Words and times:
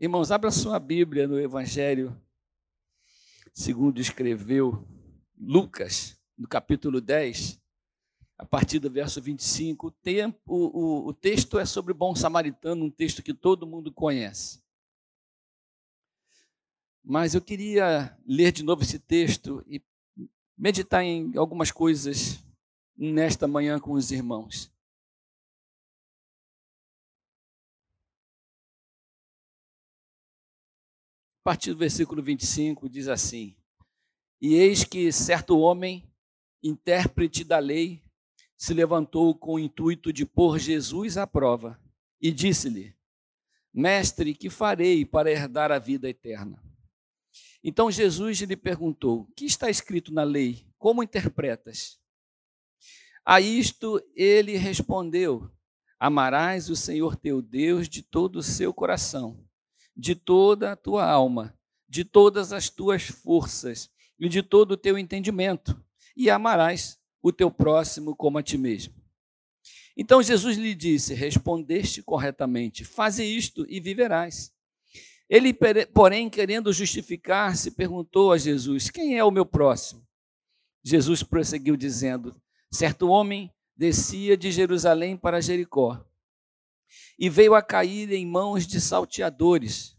Irmãos, 0.00 0.30
abra 0.30 0.52
sua 0.52 0.78
Bíblia 0.78 1.26
no 1.26 1.40
Evangelho, 1.40 2.16
segundo 3.52 4.00
escreveu 4.00 4.86
Lucas, 5.36 6.16
no 6.36 6.46
capítulo 6.46 7.00
10, 7.00 7.60
a 8.38 8.46
partir 8.46 8.78
do 8.78 8.88
verso 8.88 9.20
25. 9.20 9.88
O, 9.88 9.90
tempo, 9.90 10.54
o, 10.54 11.08
o 11.08 11.12
texto 11.12 11.58
é 11.58 11.66
sobre 11.66 11.90
o 11.90 11.96
bom 11.96 12.14
samaritano, 12.14 12.84
um 12.84 12.90
texto 12.90 13.24
que 13.24 13.34
todo 13.34 13.66
mundo 13.66 13.92
conhece. 13.92 14.62
Mas 17.02 17.34
eu 17.34 17.42
queria 17.42 18.16
ler 18.24 18.52
de 18.52 18.62
novo 18.62 18.84
esse 18.84 19.00
texto 19.00 19.64
e 19.66 19.82
meditar 20.56 21.02
em 21.02 21.36
algumas 21.36 21.72
coisas 21.72 22.38
nesta 22.96 23.48
manhã 23.48 23.80
com 23.80 23.94
os 23.94 24.12
irmãos. 24.12 24.70
Partir 31.48 31.72
do 31.72 31.78
versículo 31.78 32.22
25 32.22 32.90
diz 32.90 33.08
assim: 33.08 33.56
E 34.38 34.52
eis 34.52 34.84
que 34.84 35.10
certo 35.10 35.58
homem, 35.58 36.06
intérprete 36.62 37.42
da 37.42 37.58
lei, 37.58 38.02
se 38.54 38.74
levantou 38.74 39.34
com 39.34 39.54
o 39.54 39.58
intuito 39.58 40.12
de 40.12 40.26
pôr 40.26 40.58
Jesus 40.58 41.16
à 41.16 41.26
prova 41.26 41.80
e 42.20 42.30
disse-lhe: 42.30 42.94
Mestre, 43.72 44.34
que 44.34 44.50
farei 44.50 45.06
para 45.06 45.30
herdar 45.30 45.72
a 45.72 45.78
vida 45.78 46.06
eterna? 46.06 46.62
Então 47.64 47.90
Jesus 47.90 48.40
lhe 48.40 48.54
perguntou: 48.54 49.26
Que 49.34 49.46
está 49.46 49.70
escrito 49.70 50.12
na 50.12 50.24
lei? 50.24 50.66
Como 50.76 51.02
interpretas? 51.02 51.98
A 53.24 53.40
isto 53.40 53.98
ele 54.14 54.58
respondeu: 54.58 55.50
Amarás 55.98 56.68
o 56.68 56.76
Senhor 56.76 57.16
teu 57.16 57.40
Deus 57.40 57.88
de 57.88 58.02
todo 58.02 58.36
o 58.36 58.42
seu 58.42 58.74
coração, 58.74 59.47
de 59.98 60.14
toda 60.14 60.72
a 60.72 60.76
tua 60.76 61.04
alma, 61.04 61.58
de 61.88 62.04
todas 62.04 62.52
as 62.52 62.70
tuas 62.70 63.02
forças 63.02 63.90
e 64.16 64.28
de 64.28 64.44
todo 64.44 64.72
o 64.72 64.76
teu 64.76 64.96
entendimento, 64.96 65.76
e 66.16 66.30
amarás 66.30 66.98
o 67.20 67.32
teu 67.32 67.50
próximo 67.50 68.14
como 68.14 68.38
a 68.38 68.42
ti 68.42 68.56
mesmo. 68.56 68.94
Então 69.96 70.22
Jesus 70.22 70.56
lhe 70.56 70.72
disse: 70.72 71.14
Respondeste 71.14 72.00
corretamente, 72.00 72.84
faze 72.84 73.24
isto 73.24 73.66
e 73.68 73.80
viverás. 73.80 74.52
Ele, 75.28 75.52
porém, 75.92 76.30
querendo 76.30 76.72
justificar-se, 76.72 77.72
perguntou 77.72 78.32
a 78.32 78.38
Jesus: 78.38 78.90
Quem 78.90 79.18
é 79.18 79.24
o 79.24 79.32
meu 79.32 79.44
próximo? 79.44 80.06
Jesus 80.84 81.24
prosseguiu 81.24 81.76
dizendo: 81.76 82.40
Certo 82.70 83.08
homem 83.08 83.52
descia 83.76 84.36
de 84.36 84.52
Jerusalém 84.52 85.16
para 85.16 85.40
Jericó 85.40 86.07
e 87.18 87.28
veio 87.28 87.54
a 87.54 87.62
cair 87.62 88.12
em 88.12 88.26
mãos 88.26 88.66
de 88.66 88.80
salteadores, 88.80 89.96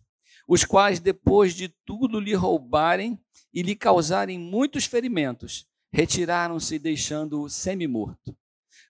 os 0.48 0.66
quais, 0.66 1.00
depois 1.00 1.54
de 1.54 1.70
tudo 1.86 2.20
lhe 2.20 2.34
roubarem 2.34 3.20
e 3.54 3.62
lhe 3.62 3.76
causarem 3.76 4.40
muitos 4.40 4.86
ferimentos, 4.86 5.68
retiraram-se, 5.92 6.80
deixando-o 6.80 7.50
semi-morto. 7.50 8.36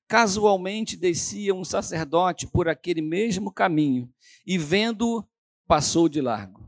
Casualmente 0.08 0.96
descia 0.96 1.54
um 1.54 1.64
sacerdote 1.64 2.48
por 2.48 2.68
aquele 2.68 3.02
mesmo 3.02 3.52
caminho 3.52 4.12
e, 4.46 4.58
vendo-o, 4.58 5.24
passou 5.68 6.10
de 6.10 6.20
largo. 6.20 6.68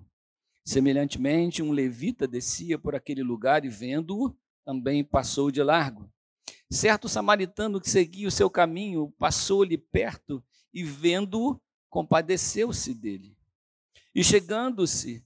Semelhantemente, 0.63 1.63
um 1.63 1.71
levita 1.71 2.27
descia 2.27 2.77
por 2.77 2.93
aquele 2.93 3.23
lugar 3.23 3.65
e, 3.65 3.69
vendo-o, 3.69 4.35
também 4.63 5.03
passou 5.03 5.49
de 5.49 5.63
largo. 5.63 6.07
Certo 6.69 7.09
samaritano 7.09 7.81
que 7.81 7.89
seguia 7.89 8.27
o 8.27 8.31
seu 8.31 8.49
caminho 8.49 9.11
passou-lhe 9.17 9.77
perto 9.77 10.43
e, 10.73 10.83
vendo-o, 10.83 11.59
compadeceu-se 11.89 12.93
dele. 12.93 13.35
E 14.13 14.23
chegando-se, 14.23 15.25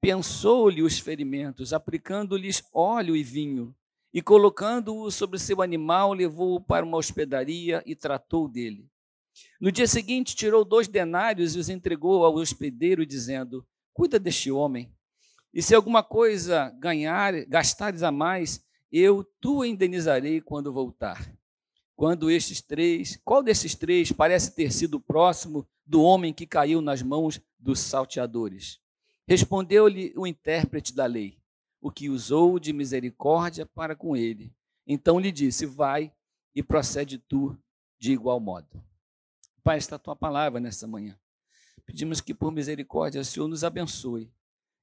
pensou-lhe 0.00 0.82
os 0.82 0.98
ferimentos, 0.98 1.72
aplicando-lhes 1.72 2.62
óleo 2.72 3.16
e 3.16 3.22
vinho, 3.22 3.74
e 4.12 4.22
colocando-o 4.22 5.10
sobre 5.10 5.38
seu 5.38 5.60
animal, 5.60 6.12
levou-o 6.12 6.60
para 6.60 6.84
uma 6.84 6.96
hospedaria 6.96 7.82
e 7.84 7.94
tratou 7.94 8.48
dele. 8.48 8.88
No 9.60 9.70
dia 9.70 9.86
seguinte, 9.86 10.34
tirou 10.34 10.64
dois 10.64 10.88
denários 10.88 11.54
e 11.54 11.58
os 11.58 11.68
entregou 11.68 12.24
ao 12.24 12.34
hospedeiro, 12.34 13.04
dizendo: 13.04 13.66
Cuida 13.92 14.18
deste 14.18 14.50
homem, 14.50 14.92
e 15.52 15.62
se 15.62 15.74
alguma 15.74 16.02
coisa 16.02 16.70
ganhar, 16.78 17.32
gastares 17.46 18.02
a 18.02 18.10
mais, 18.10 18.64
eu 18.90 19.24
tu 19.40 19.64
indenizarei 19.64 20.40
quando 20.40 20.72
voltar. 20.72 21.37
Quando 21.98 22.30
estes 22.30 22.62
três, 22.62 23.18
qual 23.24 23.42
desses 23.42 23.74
três 23.74 24.12
parece 24.12 24.54
ter 24.54 24.70
sido 24.70 25.00
próximo 25.00 25.66
do 25.84 26.00
homem 26.00 26.32
que 26.32 26.46
caiu 26.46 26.80
nas 26.80 27.02
mãos 27.02 27.40
dos 27.58 27.80
salteadores? 27.80 28.78
Respondeu-lhe 29.26 30.12
o 30.16 30.24
intérprete 30.24 30.94
da 30.94 31.06
lei, 31.06 31.40
o 31.80 31.90
que 31.90 32.08
usou 32.08 32.60
de 32.60 32.72
misericórdia 32.72 33.66
para 33.66 33.96
com 33.96 34.16
ele. 34.16 34.54
Então 34.86 35.18
lhe 35.18 35.32
disse: 35.32 35.66
Vai 35.66 36.12
e 36.54 36.62
procede 36.62 37.18
tu 37.18 37.58
de 37.98 38.12
igual 38.12 38.38
modo. 38.38 38.80
Pai, 39.64 39.78
está 39.78 39.96
a 39.96 39.98
tua 39.98 40.14
palavra 40.14 40.60
nessa 40.60 40.86
manhã. 40.86 41.18
Pedimos 41.84 42.20
que, 42.20 42.32
por 42.32 42.52
misericórdia, 42.52 43.20
o 43.20 43.24
Senhor 43.24 43.48
nos 43.48 43.64
abençoe, 43.64 44.30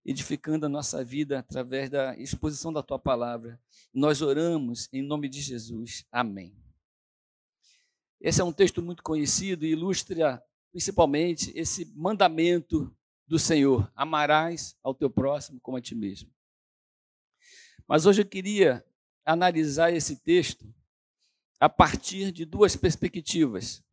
edificando 0.03 0.65
a 0.65 0.69
nossa 0.69 1.01
vida 1.01 1.39
através 1.39 1.89
da 1.89 2.13
exposição 2.17 2.73
da 2.73 2.83
tua 2.83 2.99
palavra. 2.99 3.57
Nós 3.93 4.21
oramos 4.21 4.89
em 4.91 5.01
nome 5.01 5.29
de 5.29 5.39
Jesus. 5.39 6.05
Amém. 6.11 6.64
Esse 8.19 8.41
é 8.41 8.43
um 8.43 8.53
texto 8.53 8.81
muito 8.81 9.03
conhecido 9.03 9.65
e 9.65 9.71
ilustra 9.71 10.43
principalmente 10.71 11.51
esse 11.55 11.85
mandamento 11.95 12.95
do 13.27 13.39
Senhor: 13.39 13.91
amarás 13.95 14.77
ao 14.83 14.93
teu 14.93 15.09
próximo 15.09 15.59
como 15.61 15.77
a 15.77 15.81
ti 15.81 15.95
mesmo. 15.95 16.29
Mas 17.87 18.05
hoje 18.05 18.21
eu 18.21 18.25
queria 18.25 18.85
analisar 19.23 19.91
esse 19.91 20.17
texto 20.17 20.73
a 21.59 21.69
partir 21.69 22.31
de 22.31 22.45
duas 22.45 22.75
perspectivas 22.75 23.83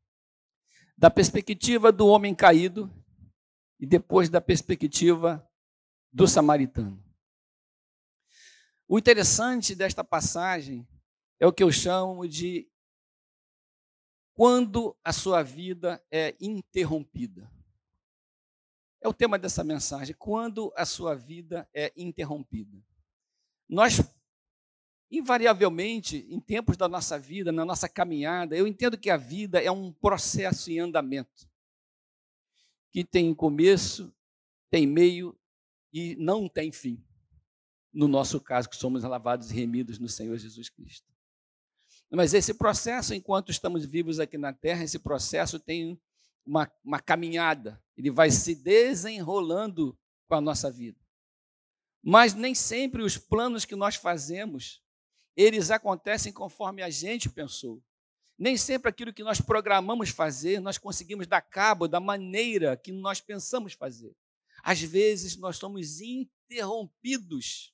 da 0.97 1.10
perspectiva 1.10 1.91
do 1.91 2.06
homem 2.06 2.34
caído 2.34 2.91
e 3.78 3.87
depois 3.87 4.28
da 4.28 4.41
perspectiva 4.41 5.44
do 6.12 6.28
samaritano. 6.28 7.03
O 8.87 8.99
interessante 8.99 9.75
desta 9.75 10.04
passagem 10.04 10.87
é 11.41 11.47
o 11.47 11.53
que 11.53 11.62
eu 11.62 11.72
chamo 11.72 12.28
de 12.28 12.71
quando 14.42 14.97
a 15.04 15.12
sua 15.12 15.41
vida 15.41 16.04
é 16.10 16.34
interrompida. 16.41 17.48
É 19.00 19.06
o 19.06 19.14
tema 19.14 19.38
dessa 19.38 19.62
mensagem, 19.62 20.16
quando 20.19 20.72
a 20.76 20.84
sua 20.84 21.14
vida 21.14 21.69
é 21.72 21.92
interrompida. 21.97 22.84
Nós 23.69 24.00
invariavelmente, 25.08 26.26
em 26.28 26.41
tempos 26.41 26.76
da 26.76 26.88
nossa 26.88 27.16
vida, 27.20 27.53
na 27.53 27.64
nossa 27.64 27.88
caminhada, 27.88 28.56
eu 28.56 28.66
entendo 28.66 28.98
que 28.98 29.10
a 29.10 29.16
vida 29.16 29.62
é 29.62 29.70
um 29.70 29.92
processo 29.92 30.72
em 30.72 30.80
andamento, 30.80 31.48
que 32.91 33.04
tem 33.04 33.32
começo, 33.32 34.12
tem 34.69 34.88
meio 34.88 35.38
e 35.92 36.16
não 36.16 36.48
tem 36.48 36.72
fim. 36.72 37.00
No 37.92 38.09
nosso 38.09 38.41
caso, 38.41 38.69
que 38.69 38.74
somos 38.74 39.04
lavados 39.04 39.53
e 39.53 39.54
remidos 39.54 40.00
no 40.00 40.09
Senhor 40.09 40.36
Jesus 40.36 40.69
Cristo. 40.69 41.12
Mas 42.12 42.34
esse 42.34 42.55
processo, 42.55 43.15
enquanto 43.15 43.50
estamos 43.50 43.84
vivos 43.84 44.21
aqui 44.21 44.37
na 44.37 44.53
terra, 44.53 44.84
esse 44.84 44.99
processo 44.99 45.59
tem 45.59 46.00
uma, 46.45 46.71
uma 46.84 47.00
caminhada, 47.00 47.83
ele 47.97 48.11
vai 48.11 48.31
se 48.31 48.55
desenrolando 48.55 49.99
com 50.28 50.34
a 50.34 50.41
nossa 50.41 50.71
vida. 50.71 50.99
Mas 52.03 52.34
nem 52.34 52.55
sempre 52.55 53.03
os 53.03 53.17
planos 53.17 53.65
que 53.65 53.77
nós 53.77 53.97
fazemos 53.97 54.83
eles 55.37 55.71
acontecem 55.71 56.33
conforme 56.33 56.83
a 56.83 56.91
gente 56.91 57.28
pensou. 57.28 57.83
Nem 58.39 58.56
sempre 58.56 58.89
aquilo 58.89 59.12
que 59.12 59.22
nós 59.22 59.41
programamos 59.41 60.11
fazer, 60.11 60.61
nós 60.61 60.78
conseguimos 60.78 61.27
dar 61.27 61.41
cabo 61.41 61.87
da 61.87 62.01
maneira 62.01 62.77
que 62.77 62.93
nós 62.93 63.21
pensamos 63.21 63.72
fazer. 63.72 64.15
Às 64.62 64.81
vezes 64.81 65.36
nós 65.36 65.57
somos 65.57 66.01
interrompidos 66.01 67.72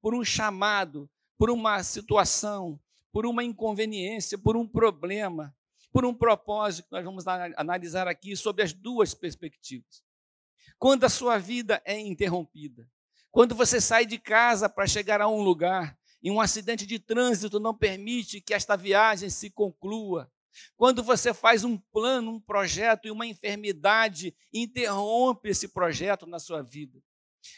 por 0.00 0.14
um 0.14 0.24
chamado, 0.24 1.10
por 1.36 1.50
uma 1.50 1.82
situação, 1.82 2.80
por 3.12 3.26
uma 3.26 3.42
inconveniência, 3.42 4.38
por 4.38 4.56
um 4.56 4.66
problema, 4.66 5.54
por 5.92 6.04
um 6.04 6.14
propósito 6.14 6.86
que 6.86 6.92
nós 6.92 7.04
vamos 7.04 7.24
analisar 7.56 8.06
aqui 8.06 8.36
sobre 8.36 8.62
as 8.62 8.72
duas 8.72 9.14
perspectivas. 9.14 10.02
Quando 10.78 11.04
a 11.04 11.08
sua 11.08 11.38
vida 11.38 11.82
é 11.84 11.98
interrompida, 11.98 12.88
quando 13.30 13.54
você 13.54 13.80
sai 13.80 14.06
de 14.06 14.18
casa 14.18 14.68
para 14.68 14.86
chegar 14.86 15.20
a 15.20 15.28
um 15.28 15.42
lugar 15.42 15.98
e 16.22 16.30
um 16.30 16.40
acidente 16.40 16.86
de 16.86 16.98
trânsito 16.98 17.60
não 17.60 17.76
permite 17.76 18.40
que 18.40 18.54
esta 18.54 18.76
viagem 18.76 19.30
se 19.30 19.50
conclua. 19.50 20.30
Quando 20.76 21.02
você 21.02 21.32
faz 21.32 21.62
um 21.62 21.78
plano, 21.78 22.32
um 22.32 22.40
projeto 22.40 23.06
e 23.06 23.10
uma 23.10 23.26
enfermidade 23.26 24.34
interrompe 24.52 25.50
esse 25.50 25.68
projeto 25.68 26.26
na 26.26 26.38
sua 26.38 26.62
vida. 26.62 27.00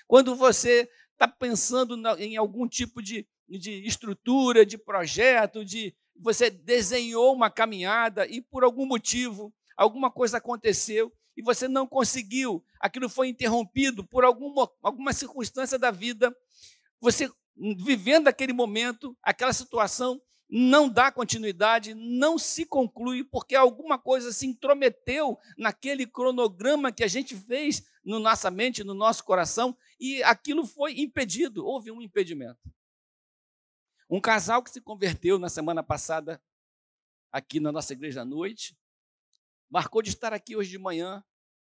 Quando 0.07 0.35
você 0.35 0.89
está 1.13 1.27
pensando 1.27 1.97
em 2.19 2.37
algum 2.37 2.69
tipo 2.69 3.03
de, 3.03 3.27
de 3.59 3.87
estrutura, 3.87 4.65
de 4.65 4.79
projeto, 4.79 5.65
de 5.65 5.95
você 6.17 6.51
desenhou 6.51 7.35
uma 7.35 7.51
caminhada 7.51 8.27
e 8.27 8.41
por 8.41 8.63
algum 8.63 8.87
motivo 8.87 9.53
alguma 9.77 10.11
coisa 10.11 10.37
aconteceu 10.37 11.13
e 11.37 11.43
você 11.43 11.67
não 11.67 11.87
conseguiu, 11.87 12.63
aquilo 12.79 13.09
foi 13.09 13.29
interrompido 13.29 14.05
por 14.05 14.25
alguma, 14.25 14.71
alguma 14.83 15.13
circunstância 15.13 15.79
da 15.79 15.91
vida, 15.91 16.35
você 17.01 17.31
vivendo 17.57 18.29
aquele 18.29 18.53
momento, 18.53 19.17
aquela 19.23 19.53
situação 19.53 20.21
não 20.51 20.89
dá 20.89 21.13
continuidade, 21.13 21.95
não 21.95 22.37
se 22.37 22.67
conclui, 22.67 23.23
porque 23.23 23.55
alguma 23.55 23.97
coisa 23.99 24.33
se 24.33 24.47
intrometeu 24.47 25.39
naquele 25.57 26.07
cronograma 26.07 26.91
que 26.91 27.05
a 27.05 27.09
gente 27.09 27.37
fez 27.37 27.85
na 28.05 28.17
no 28.17 28.19
nossa 28.19 28.51
mente, 28.51 28.83
no 28.83 28.95
nosso 28.95 29.25
coração, 29.25 29.77
e 29.99 30.23
aquilo 30.25 30.67
foi 30.67 30.99
impedido, 30.99 31.65
houve 31.65 31.91
um 31.91 32.03
impedimento. 32.03 32.59
Um 34.11 34.21
casal 34.21 34.61
que 34.61 34.71
se 34.71 34.81
converteu 34.81 35.39
na 35.39 35.49
semana 35.49 35.85
passada, 35.85 36.43
aqui 37.31 37.61
na 37.61 37.71
nossa 37.71 37.93
igreja 37.93 38.23
à 38.23 38.25
noite, 38.25 38.77
marcou 39.71 40.03
de 40.03 40.11
estar 40.11 40.33
aqui 40.33 40.57
hoje 40.57 40.69
de 40.69 40.79
manhã 40.79 41.25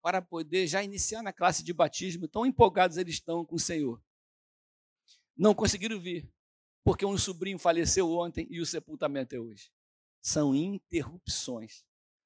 para 0.04 0.22
poder 0.22 0.68
já 0.68 0.84
iniciar 0.84 1.24
na 1.24 1.34
classe 1.34 1.64
de 1.64 1.74
batismo, 1.74 2.28
tão 2.28 2.46
empolgados 2.46 2.98
eles 2.98 3.16
estão 3.16 3.44
com 3.44 3.56
o 3.56 3.60
Senhor. 3.60 4.00
Não 5.36 5.56
conseguiram 5.56 6.00
vir, 6.00 6.32
porque 6.84 7.04
um 7.08 7.18
sobrinho 7.18 7.58
faleceu 7.58 8.12
ontem 8.12 8.48
e 8.52 8.62
o 8.62 8.68
sepultamento 8.68 9.36
é 9.36 9.40
hoje. 9.40 9.72
São 10.22 10.54
interrupções, 10.54 11.84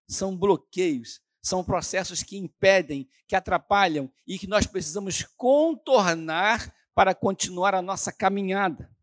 são 0.09 0.35
bloqueios, 0.37 1.21
são 1.41 1.63
processos 1.63 2.21
que 2.21 2.35
impedem, 2.35 3.09
que 3.29 3.35
atrapalham 3.35 4.11
e 4.27 4.37
que 4.37 4.45
nós 4.45 4.67
precisamos 4.67 5.23
contornar 5.37 6.75
para 6.93 7.15
continuar 7.15 7.73
a 7.73 7.81
nossa 7.81 8.11
caminhada. 8.11 8.93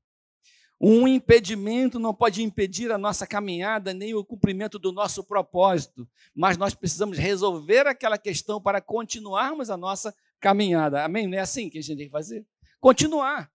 Um 0.81 1.09
impedimento 1.09 1.99
não 1.99 2.15
pode 2.15 2.43
impedir 2.43 2.93
a 2.93 2.99
nossa 2.99 3.27
caminhada 3.27 3.93
nem 3.93 4.15
o 4.15 4.25
cumprimento 4.25 4.79
do 4.79 4.93
nosso 4.93 5.25
propósito, 5.25 6.09
mas 6.33 6.57
nós 6.57 6.73
precisamos 6.73 7.19
resolver 7.19 7.87
aquela 7.89 8.17
questão 8.17 8.61
para 8.61 8.81
continuarmos 8.81 9.71
a 9.71 9.77
nossa 9.77 10.15
caminhada. 10.41 11.05
Amém? 11.05 11.27
Não 11.27 11.37
é 11.37 11.41
assim 11.41 11.69
que 11.69 11.79
a 11.79 11.83
gente 11.83 11.97
tem 11.97 12.07
que 12.07 12.13
fazer? 12.13 12.47
Continuar. 12.81 13.51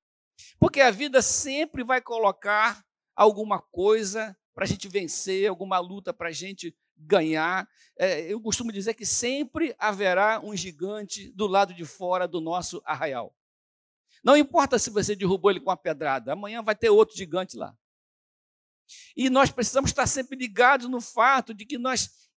Porque 0.59 0.81
a 0.81 0.91
vida 0.91 1.21
sempre 1.21 1.83
vai 1.83 2.01
colocar 2.01 2.83
alguma 3.15 3.59
coisa 3.59 4.35
para 4.53 4.65
a 4.65 4.67
gente 4.67 4.87
vencer, 4.89 5.47
alguma 5.47 5.79
luta 5.79 6.13
para 6.13 6.29
a 6.29 6.33
gente 6.33 6.75
ganhar. 6.97 7.67
É, 7.97 8.21
eu 8.31 8.41
costumo 8.41 8.71
dizer 8.71 8.93
que 8.95 9.05
sempre 9.05 9.73
haverá 9.79 10.41
um 10.43 10.55
gigante 10.55 11.31
do 11.31 11.47
lado 11.47 11.73
de 11.73 11.85
fora 11.85 12.27
do 12.27 12.41
nosso 12.41 12.81
arraial. 12.85 13.33
Não 14.23 14.37
importa 14.37 14.79
se 14.79 14.89
você 14.89 15.15
derrubou 15.15 15.51
ele 15.51 15.59
com 15.59 15.69
uma 15.69 15.77
pedrada, 15.77 16.33
amanhã 16.33 16.61
vai 16.61 16.75
ter 16.75 16.89
outro 16.89 17.15
gigante 17.15 17.57
lá. 17.57 17.75
E 19.15 19.29
nós 19.29 19.51
precisamos 19.51 19.89
estar 19.89 20.07
sempre 20.07 20.37
ligados 20.37 20.87
no 20.87 21.01
fato 21.01 21.53
de 21.53 21.65
que 21.65 21.77
nós 21.77 22.29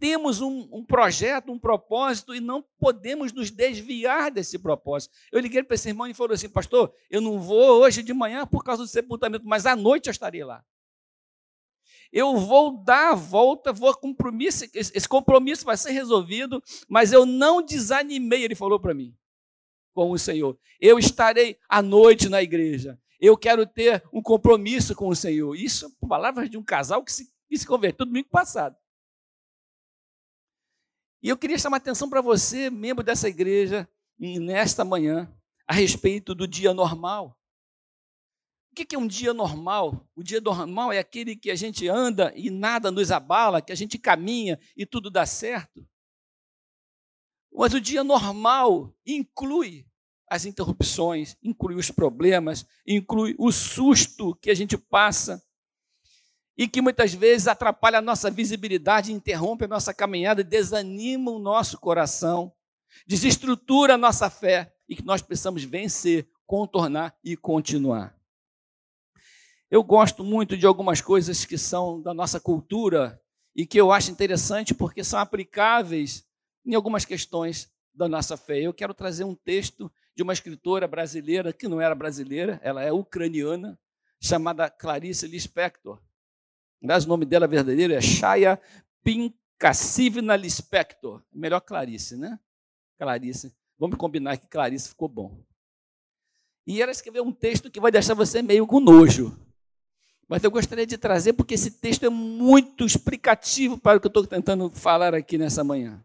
temos 0.00 0.40
um, 0.40 0.68
um, 0.72 0.84
projeto, 0.84 1.52
um 1.52 1.58
propósito 1.58 2.34
e 2.34 2.40
não 2.40 2.64
podemos 2.78 3.32
nos 3.32 3.50
desviar 3.50 4.30
desse 4.30 4.58
propósito. 4.58 5.14
Eu 5.30 5.40
liguei 5.40 5.62
para 5.62 5.74
esse 5.74 5.88
irmão 5.88 6.06
e 6.06 6.14
falou 6.14 6.34
assim, 6.34 6.48
pastor, 6.48 6.92
eu 7.10 7.20
não 7.20 7.38
vou 7.38 7.82
hoje 7.82 8.02
de 8.02 8.14
manhã 8.14 8.46
por 8.46 8.64
causa 8.64 8.82
do 8.82 8.88
sepultamento, 8.88 9.46
mas 9.46 9.66
à 9.66 9.76
noite 9.76 10.08
eu 10.08 10.10
estarei 10.10 10.42
lá. 10.42 10.64
Eu 12.12 12.36
vou 12.38 12.82
dar 12.82 13.12
a 13.12 13.14
volta, 13.14 13.72
vou 13.72 13.94
compromisso, 13.94 14.64
esse 14.74 15.08
compromisso 15.08 15.64
vai 15.64 15.76
ser 15.76 15.92
resolvido, 15.92 16.60
mas 16.88 17.12
eu 17.12 17.24
não 17.24 17.62
desanimei, 17.62 18.42
ele 18.42 18.56
falou 18.56 18.80
para 18.80 18.94
mim, 18.94 19.14
com 19.92 20.10
o 20.10 20.18
Senhor. 20.18 20.58
Eu 20.80 20.98
estarei 20.98 21.58
à 21.68 21.82
noite 21.82 22.28
na 22.28 22.42
igreja. 22.42 22.98
Eu 23.20 23.36
quero 23.36 23.66
ter 23.66 24.02
um 24.12 24.22
compromisso 24.22 24.94
com 24.94 25.08
o 25.08 25.16
Senhor. 25.16 25.54
Isso, 25.54 25.94
palavras 26.08 26.48
de 26.48 26.56
um 26.56 26.64
casal 26.64 27.04
que 27.04 27.12
se, 27.12 27.30
que 27.48 27.58
se 27.58 27.66
converteu 27.66 28.06
domingo 28.06 28.28
passado. 28.30 28.76
E 31.22 31.28
eu 31.28 31.36
queria 31.36 31.58
chamar 31.58 31.76
a 31.76 31.78
atenção 31.78 32.08
para 32.08 32.22
você, 32.22 32.70
membro 32.70 33.04
dessa 33.04 33.28
igreja, 33.28 33.86
nesta 34.18 34.84
manhã, 34.84 35.30
a 35.66 35.74
respeito 35.74 36.34
do 36.34 36.48
dia 36.48 36.72
normal. 36.72 37.36
O 38.72 38.74
que 38.74 38.94
é 38.94 38.98
um 38.98 39.06
dia 39.06 39.34
normal? 39.34 40.08
O 40.14 40.22
dia 40.22 40.40
normal 40.40 40.92
é 40.92 40.98
aquele 40.98 41.36
que 41.36 41.50
a 41.50 41.56
gente 41.56 41.88
anda 41.88 42.32
e 42.36 42.50
nada 42.50 42.90
nos 42.90 43.10
abala, 43.10 43.60
que 43.60 43.72
a 43.72 43.74
gente 43.74 43.98
caminha 43.98 44.58
e 44.76 44.86
tudo 44.86 45.10
dá 45.10 45.26
certo. 45.26 45.86
Mas 47.60 47.74
o 47.74 47.80
dia 47.80 48.02
normal 48.02 48.90
inclui 49.06 49.86
as 50.26 50.46
interrupções, 50.46 51.36
inclui 51.42 51.74
os 51.74 51.90
problemas, 51.90 52.64
inclui 52.86 53.34
o 53.38 53.52
susto 53.52 54.34
que 54.36 54.50
a 54.50 54.54
gente 54.54 54.78
passa, 54.78 55.44
e 56.56 56.66
que 56.66 56.80
muitas 56.80 57.12
vezes 57.12 57.46
atrapalha 57.46 57.98
a 57.98 58.02
nossa 58.02 58.30
visibilidade, 58.30 59.12
interrompe 59.12 59.66
a 59.66 59.68
nossa 59.68 59.92
caminhada, 59.92 60.42
desanima 60.42 61.30
o 61.30 61.38
nosso 61.38 61.78
coração, 61.78 62.50
desestrutura 63.06 63.92
a 63.92 63.98
nossa 63.98 64.30
fé 64.30 64.74
e 64.88 64.96
que 64.96 65.04
nós 65.04 65.20
precisamos 65.20 65.62
vencer, 65.62 66.30
contornar 66.46 67.14
e 67.22 67.36
continuar. 67.36 68.18
Eu 69.70 69.84
gosto 69.84 70.24
muito 70.24 70.56
de 70.56 70.64
algumas 70.64 71.02
coisas 71.02 71.44
que 71.44 71.58
são 71.58 72.00
da 72.00 72.14
nossa 72.14 72.40
cultura 72.40 73.20
e 73.54 73.66
que 73.66 73.78
eu 73.78 73.92
acho 73.92 74.10
interessante 74.10 74.72
porque 74.72 75.04
são 75.04 75.18
aplicáveis 75.20 76.24
em 76.64 76.74
algumas 76.74 77.04
questões 77.04 77.72
da 77.94 78.08
nossa 78.08 78.36
fé. 78.36 78.60
Eu 78.60 78.72
quero 78.72 78.94
trazer 78.94 79.24
um 79.24 79.34
texto 79.34 79.90
de 80.14 80.22
uma 80.22 80.32
escritora 80.32 80.86
brasileira 80.86 81.52
que 81.52 81.68
não 81.68 81.80
era 81.80 81.94
brasileira, 81.94 82.60
ela 82.62 82.82
é 82.82 82.92
ucraniana, 82.92 83.78
chamada 84.20 84.68
Clarice 84.68 85.26
Lispector. 85.26 86.00
Aliás, 86.82 87.04
o 87.04 87.08
nome 87.08 87.24
dela 87.24 87.46
verdadeiro 87.46 87.92
é 87.92 88.00
Shaya 88.00 88.60
Pinkassivna 89.02 90.36
Lispector. 90.36 91.22
Melhor 91.32 91.60
Clarice, 91.60 92.16
né? 92.16 92.38
Clarice. 92.98 93.54
Vamos 93.78 93.96
combinar 93.96 94.36
que 94.36 94.46
Clarice 94.46 94.88
ficou 94.88 95.08
bom. 95.08 95.42
E 96.66 96.80
ela 96.82 96.92
escreveu 96.92 97.24
um 97.24 97.32
texto 97.32 97.70
que 97.70 97.80
vai 97.80 97.90
deixar 97.90 98.14
você 98.14 98.42
meio 98.42 98.66
com 98.66 98.80
nojo. 98.80 99.36
Mas 100.28 100.44
eu 100.44 100.50
gostaria 100.50 100.86
de 100.86 100.96
trazer 100.96 101.32
porque 101.32 101.54
esse 101.54 101.72
texto 101.72 102.04
é 102.04 102.08
muito 102.08 102.84
explicativo 102.84 103.76
para 103.76 103.98
o 103.98 104.00
que 104.00 104.06
eu 104.06 104.10
estou 104.10 104.26
tentando 104.26 104.70
falar 104.70 105.14
aqui 105.14 105.36
nessa 105.36 105.64
manhã. 105.64 106.02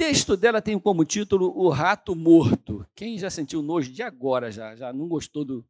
Texto 0.00 0.34
dela 0.34 0.62
tem 0.62 0.78
como 0.78 1.04
título 1.04 1.52
O 1.54 1.68
Rato 1.68 2.16
Morto. 2.16 2.86
Quem 2.94 3.18
já 3.18 3.28
sentiu 3.28 3.60
nojo 3.60 3.92
de 3.92 4.02
agora 4.02 4.50
já, 4.50 4.74
já 4.74 4.94
não 4.94 5.06
gostou 5.06 5.44
do 5.44 5.62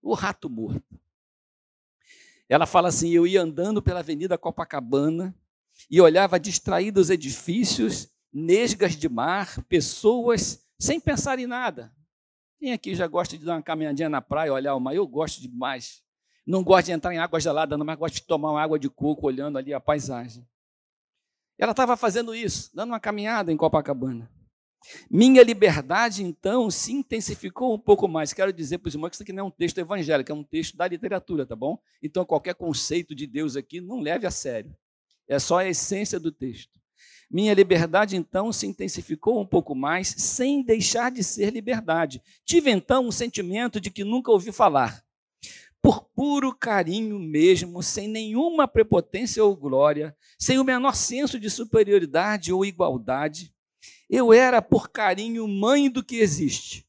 O 0.00 0.14
Rato 0.14 0.48
Morto. 0.48 1.00
Ela 2.48 2.64
fala 2.64 2.90
assim: 2.90 3.10
Eu 3.10 3.26
ia 3.26 3.42
andando 3.42 3.82
pela 3.82 3.98
Avenida 3.98 4.38
Copacabana 4.38 5.34
e 5.90 6.00
olhava 6.00 6.38
distraído 6.38 7.00
os 7.00 7.10
edifícios, 7.10 8.08
nesgas 8.32 8.94
de 8.94 9.08
mar, 9.08 9.60
pessoas, 9.64 10.64
sem 10.78 11.00
pensar 11.00 11.40
em 11.40 11.48
nada. 11.48 11.92
Quem 12.60 12.72
aqui 12.72 12.94
já 12.94 13.08
gosta 13.08 13.36
de 13.36 13.44
dar 13.44 13.56
uma 13.56 13.62
caminhadinha 13.62 14.08
na 14.08 14.22
praia, 14.22 14.52
olhar 14.52 14.76
o 14.76 14.80
mar? 14.80 14.94
Eu 14.94 15.08
gosto 15.08 15.40
demais. 15.42 16.04
Não 16.46 16.62
gosto 16.62 16.86
de 16.86 16.92
entrar 16.92 17.12
em 17.12 17.18
água 17.18 17.40
gelada, 17.40 17.76
não, 17.76 17.84
mas 17.84 17.98
gosto 17.98 18.14
de 18.14 18.22
tomar 18.22 18.52
uma 18.52 18.62
água 18.62 18.78
de 18.78 18.88
coco 18.88 19.26
olhando 19.26 19.58
ali 19.58 19.74
a 19.74 19.80
paisagem. 19.80 20.46
Ela 21.58 21.72
estava 21.72 21.96
fazendo 21.96 22.34
isso, 22.34 22.70
dando 22.74 22.90
uma 22.90 23.00
caminhada 23.00 23.50
em 23.50 23.56
Copacabana. 23.56 24.30
Minha 25.10 25.42
liberdade, 25.42 26.22
então, 26.22 26.70
se 26.70 26.92
intensificou 26.92 27.74
um 27.74 27.78
pouco 27.78 28.06
mais. 28.06 28.32
Quero 28.32 28.52
dizer 28.52 28.78
para 28.78 28.88
os 28.88 28.94
irmãos 28.94 29.10
que 29.10 29.16
isso 29.16 29.22
aqui 29.22 29.32
não 29.32 29.44
é 29.44 29.46
um 29.48 29.50
texto 29.50 29.78
evangélico, 29.78 30.30
é 30.30 30.34
um 30.34 30.44
texto 30.44 30.76
da 30.76 30.86
literatura, 30.86 31.46
tá 31.46 31.56
bom? 31.56 31.78
Então, 32.02 32.24
qualquer 32.24 32.54
conceito 32.54 33.14
de 33.14 33.26
Deus 33.26 33.56
aqui, 33.56 33.80
não 33.80 34.00
leve 34.00 34.26
a 34.26 34.30
sério. 34.30 34.76
É 35.28 35.38
só 35.38 35.58
a 35.58 35.66
essência 35.66 36.20
do 36.20 36.30
texto. 36.30 36.78
Minha 37.28 37.52
liberdade, 37.54 38.16
então, 38.16 38.52
se 38.52 38.66
intensificou 38.66 39.40
um 39.40 39.46
pouco 39.46 39.74
mais, 39.74 40.08
sem 40.08 40.62
deixar 40.62 41.10
de 41.10 41.24
ser 41.24 41.52
liberdade. 41.52 42.22
Tive, 42.44 42.70
então, 42.70 43.08
um 43.08 43.12
sentimento 43.12 43.80
de 43.80 43.90
que 43.90 44.04
nunca 44.04 44.30
ouvi 44.30 44.52
falar. 44.52 45.04
Por 45.86 46.02
puro 46.02 46.52
carinho 46.52 47.16
mesmo, 47.16 47.80
sem 47.80 48.08
nenhuma 48.08 48.66
prepotência 48.66 49.44
ou 49.44 49.54
glória, 49.54 50.16
sem 50.36 50.58
o 50.58 50.64
menor 50.64 50.96
senso 50.96 51.38
de 51.38 51.48
superioridade 51.48 52.52
ou 52.52 52.64
igualdade, 52.64 53.54
eu 54.10 54.32
era, 54.32 54.60
por 54.60 54.90
carinho, 54.90 55.46
mãe 55.46 55.88
do 55.88 56.02
que 56.02 56.16
existe. 56.16 56.84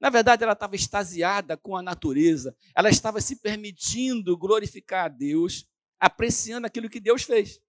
Na 0.00 0.08
verdade, 0.08 0.42
ela 0.42 0.54
estava 0.54 0.74
extasiada 0.74 1.54
com 1.54 1.76
a 1.76 1.82
natureza, 1.82 2.56
ela 2.74 2.88
estava 2.88 3.20
se 3.20 3.36
permitindo 3.36 4.38
glorificar 4.38 5.04
a 5.04 5.08
Deus, 5.08 5.68
apreciando 6.00 6.66
aquilo 6.66 6.88
que 6.88 7.00
Deus 7.00 7.24
fez, 7.24 7.60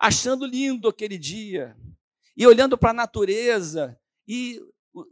achando 0.00 0.46
lindo 0.46 0.88
aquele 0.88 1.18
dia, 1.18 1.76
e 2.34 2.46
olhando 2.46 2.78
para 2.78 2.88
a 2.88 2.94
natureza 2.94 4.00
e 4.26 4.62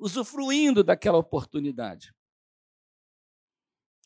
usufruindo 0.01 0.83
daquela 0.83 1.19
oportunidade. 1.19 2.15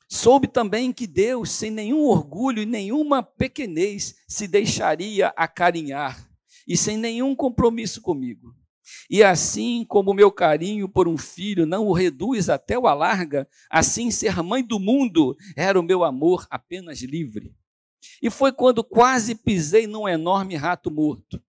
Soube 0.08 0.48
também 0.48 0.92
que 0.92 1.06
Deus, 1.06 1.50
sem 1.50 1.70
nenhum 1.70 2.04
orgulho 2.06 2.62
e 2.62 2.66
nenhuma 2.66 3.22
pequenez, 3.22 4.16
se 4.26 4.48
deixaria 4.48 5.28
acarinhar 5.36 6.26
e 6.66 6.76
sem 6.76 6.96
nenhum 6.96 7.36
compromisso 7.36 8.00
comigo. 8.00 8.54
E 9.10 9.22
assim 9.22 9.84
como 9.86 10.10
o 10.10 10.14
meu 10.14 10.32
carinho 10.32 10.88
por 10.88 11.06
um 11.06 11.18
filho 11.18 11.66
não 11.66 11.86
o 11.86 11.92
reduz 11.92 12.48
até 12.48 12.78
o 12.78 12.86
alarga, 12.86 13.46
assim 13.70 14.10
ser 14.10 14.42
mãe 14.42 14.62
do 14.62 14.80
mundo 14.80 15.36
era 15.54 15.78
o 15.78 15.82
meu 15.82 16.02
amor 16.02 16.46
apenas 16.50 17.00
livre. 17.02 17.54
E 18.22 18.30
foi 18.30 18.52
quando 18.52 18.82
quase 18.82 19.34
pisei 19.34 19.86
num 19.86 20.08
enorme 20.08 20.56
rato 20.56 20.90
morto. 20.90 21.42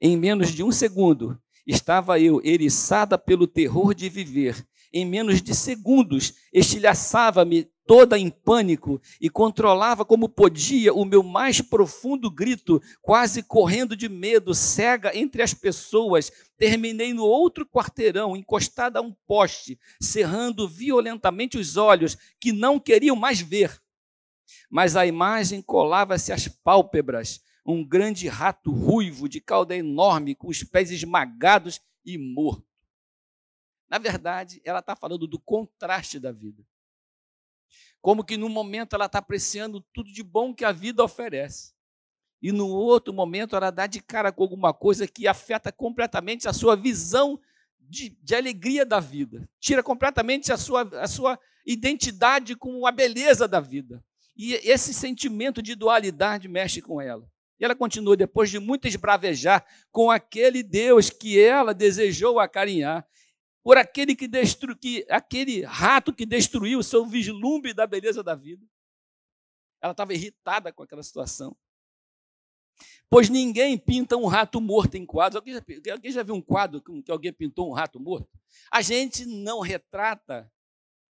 Em 0.00 0.16
menos 0.16 0.50
de 0.50 0.62
um 0.62 0.72
segundo, 0.72 1.40
estava 1.66 2.20
eu 2.20 2.40
eriçada 2.44 3.18
pelo 3.18 3.46
terror 3.46 3.94
de 3.94 4.08
viver. 4.08 4.66
Em 4.92 5.04
menos 5.04 5.42
de 5.42 5.54
segundos, 5.54 6.34
estilhaçava-me 6.52 7.68
toda 7.86 8.18
em 8.18 8.28
pânico 8.28 9.00
e 9.20 9.30
controlava 9.30 10.04
como 10.04 10.28
podia 10.28 10.92
o 10.92 11.04
meu 11.04 11.22
mais 11.22 11.60
profundo 11.60 12.30
grito, 12.30 12.82
quase 13.00 13.42
correndo 13.42 13.96
de 13.96 14.08
medo, 14.08 14.52
cega 14.54 15.16
entre 15.16 15.40
as 15.42 15.54
pessoas. 15.54 16.30
Terminei 16.58 17.14
no 17.14 17.24
outro 17.24 17.64
quarteirão, 17.64 18.36
encostada 18.36 18.98
a 18.98 19.02
um 19.02 19.14
poste, 19.26 19.78
cerrando 20.00 20.68
violentamente 20.68 21.56
os 21.56 21.76
olhos 21.76 22.16
que 22.40 22.52
não 22.52 22.80
queriam 22.80 23.14
mais 23.14 23.40
ver. 23.40 23.80
Mas 24.68 24.96
a 24.96 25.06
imagem 25.06 25.62
colava-se 25.62 26.32
às 26.32 26.48
pálpebras, 26.48 27.40
um 27.64 27.84
grande 27.84 28.28
rato 28.28 28.70
ruivo 28.70 29.28
de 29.28 29.40
cauda 29.40 29.76
enorme, 29.76 30.34
com 30.34 30.48
os 30.48 30.62
pés 30.62 30.90
esmagados 30.90 31.80
e 32.04 32.16
morto. 32.18 32.65
Na 33.88 33.98
verdade, 33.98 34.60
ela 34.64 34.80
está 34.80 34.96
falando 34.96 35.26
do 35.26 35.38
contraste 35.38 36.18
da 36.18 36.32
vida. 36.32 36.64
Como 38.00 38.24
que 38.24 38.36
no 38.36 38.48
momento 38.48 38.94
ela 38.94 39.06
está 39.06 39.18
apreciando 39.18 39.80
tudo 39.92 40.12
de 40.12 40.22
bom 40.22 40.54
que 40.54 40.64
a 40.64 40.72
vida 40.72 41.02
oferece. 41.02 41.74
E 42.40 42.52
no 42.52 42.68
outro 42.68 43.12
momento 43.12 43.56
ela 43.56 43.70
dá 43.70 43.86
de 43.86 44.00
cara 44.00 44.30
com 44.30 44.42
alguma 44.42 44.72
coisa 44.72 45.06
que 45.06 45.26
afeta 45.26 45.72
completamente 45.72 46.46
a 46.46 46.52
sua 46.52 46.76
visão 46.76 47.40
de, 47.78 48.10
de 48.22 48.34
alegria 48.34 48.84
da 48.84 49.00
vida. 49.00 49.48
Tira 49.58 49.82
completamente 49.82 50.52
a 50.52 50.56
sua, 50.56 50.82
a 51.00 51.08
sua 51.08 51.38
identidade 51.64 52.54
com 52.54 52.86
a 52.86 52.92
beleza 52.92 53.48
da 53.48 53.60
vida. 53.60 54.04
E 54.36 54.54
esse 54.54 54.92
sentimento 54.92 55.62
de 55.62 55.74
dualidade 55.74 56.46
mexe 56.46 56.82
com 56.82 57.00
ela. 57.00 57.26
E 57.58 57.64
ela 57.64 57.74
continua, 57.74 58.16
depois 58.16 58.50
de 58.50 58.58
muito 58.58 58.86
esbravejar 58.86 59.64
com 59.90 60.10
aquele 60.10 60.62
Deus 60.62 61.08
que 61.08 61.40
ela 61.40 61.72
desejou 61.72 62.38
acarinhar, 62.38 63.06
por 63.66 63.76
aquele 63.76 64.14
que 64.14 64.28
que 64.80 65.04
aquele 65.10 65.64
rato 65.64 66.14
que 66.14 66.24
destruiu 66.24 66.78
o 66.78 66.84
seu 66.84 67.04
vislumbre 67.04 67.74
da 67.74 67.84
beleza 67.84 68.22
da 68.22 68.32
vida. 68.32 68.64
Ela 69.82 69.90
estava 69.90 70.14
irritada 70.14 70.72
com 70.72 70.84
aquela 70.84 71.02
situação. 71.02 71.56
Pois 73.10 73.28
ninguém 73.28 73.76
pinta 73.76 74.16
um 74.16 74.26
rato 74.26 74.60
morto 74.60 74.94
em 74.94 75.04
quadros. 75.04 75.34
Alguém 75.34 75.56
alguém 75.90 76.12
já 76.12 76.22
viu 76.22 76.36
um 76.36 76.40
quadro 76.40 76.80
que 76.80 77.10
alguém 77.10 77.32
pintou 77.32 77.68
um 77.68 77.72
rato 77.72 77.98
morto? 77.98 78.30
A 78.70 78.80
gente 78.82 79.26
não 79.26 79.58
retrata, 79.58 80.48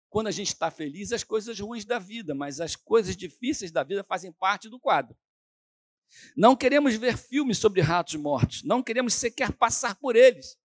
quando 0.09 0.29
a 0.29 0.31
gente 0.31 0.47
está 0.47 0.71
feliz, 0.71 1.11
as 1.11 1.25
coisas 1.25 1.59
ruins 1.59 1.85
da 1.85 1.99
vida, 1.99 2.37
mas 2.37 2.61
as 2.61 2.77
coisas 2.77 3.17
difíceis 3.17 3.73
da 3.73 3.83
vida 3.83 4.05
fazem 4.05 4.31
parte 4.31 4.69
do 4.69 4.79
quadro. 4.79 5.17
Não 6.37 6.55
queremos 6.55 6.95
ver 6.95 7.19
filmes 7.19 7.59
sobre 7.59 7.81
ratos 7.81 8.15
mortos, 8.15 8.63
não 8.63 8.81
queremos 8.81 9.15
sequer 9.15 9.51
passar 9.51 9.97
por 9.97 10.15
eles. 10.15 10.57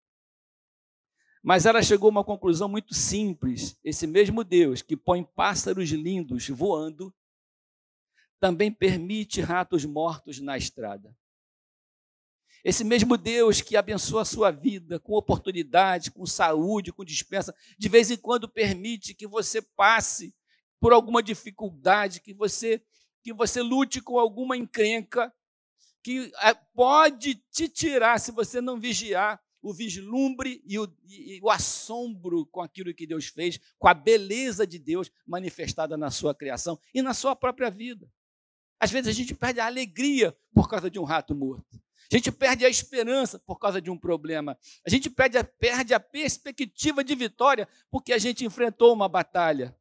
Mas 1.41 1.65
ela 1.65 1.81
chegou 1.81 2.07
a 2.07 2.11
uma 2.11 2.23
conclusão 2.23 2.67
muito 2.67 2.93
simples: 2.93 3.77
esse 3.83 4.05
mesmo 4.05 4.43
Deus 4.43 4.81
que 4.81 4.97
põe 4.97 5.23
pássaros 5.23 5.89
lindos 5.89 6.47
voando, 6.49 7.13
também 8.39 8.71
permite 8.71 9.41
ratos 9.41 9.85
mortos 9.85 10.39
na 10.39 10.57
estrada. 10.57 11.15
Esse 12.63 12.83
mesmo 12.83 13.17
Deus 13.17 13.61
que 13.61 13.77
abençoa 13.77 14.23
a 14.23 14.25
sua 14.25 14.51
vida 14.51 14.99
com 14.99 15.13
oportunidade, 15.13 16.11
com 16.11 16.25
saúde, 16.25 16.91
com 16.91 17.05
dispensa, 17.05 17.55
de 17.77 17.87
vez 17.87 18.11
em 18.11 18.17
quando 18.17 18.49
permite 18.49 19.13
que 19.13 19.25
você 19.25 19.61
passe 19.61 20.35
por 20.79 20.91
alguma 20.91 21.23
dificuldade, 21.23 22.21
que 22.21 22.33
você 22.33 22.81
que 23.21 23.33
você 23.33 23.61
lute 23.61 24.01
com 24.01 24.17
alguma 24.17 24.55
encrenca, 24.55 25.33
que 26.01 26.31
eh, 26.41 26.53
pode 26.73 27.35
te 27.51 27.67
tirar, 27.67 28.17
se 28.17 28.31
você 28.31 28.61
não 28.61 28.79
vigiar, 28.79 29.41
o 29.61 29.73
vislumbre 29.73 30.61
e 30.65 30.79
o, 30.79 30.87
e 31.07 31.39
o, 31.41 31.49
assombro 31.49 32.45
com 32.45 32.61
aquilo 32.61 32.93
que 32.93 33.05
Deus 33.05 33.27
fez, 33.27 33.59
com 33.77 33.87
a 33.87 33.93
beleza 33.93 34.65
de 34.65 34.79
Deus 34.79 35.11
manifestada 35.25 35.97
na 35.97 36.09
sua 36.09 36.33
criação 36.33 36.79
e 36.93 37.01
na 37.01 37.13
sua 37.13 37.35
própria 37.35 37.69
vida. 37.69 38.09
Às 38.79 38.91
vezes 38.91 39.09
a 39.09 39.11
gente 39.11 39.35
perde 39.35 39.59
a 39.59 39.65
alegria 39.65 40.35
por 40.53 40.69
causa 40.69 40.89
de 40.89 40.97
um 40.97 41.03
rato 41.03 41.35
morto. 41.35 41.79
A 42.11 42.15
gente 42.15 42.31
perde 42.31 42.65
a 42.65 42.69
esperança 42.69 43.37
por 43.37 43.59
causa 43.59 43.79
de 43.79 43.91
um 43.91 43.97
problema. 43.97 44.57
A 44.85 44.89
gente 44.89 45.09
perde 45.09 45.37
a, 45.37 45.43
perde 45.43 45.93
a 45.93 45.99
perspectiva 45.99 47.03
de 47.03 47.13
vitória 47.13 47.67
porque 47.91 48.13
a 48.13 48.17
gente 48.17 48.45
enfrentou 48.45 48.93
uma 48.93 49.07
batalha. 49.07 49.75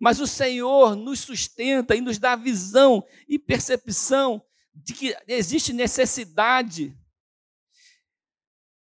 Mas 0.00 0.18
o 0.18 0.26
Senhor 0.26 0.96
nos 0.96 1.20
sustenta 1.20 1.94
e 1.94 2.00
nos 2.00 2.18
dá 2.18 2.34
visão 2.34 3.06
e 3.28 3.38
percepção 3.38 4.42
de 4.74 4.94
que 4.94 5.16
existe 5.28 5.72
necessidade 5.72 6.96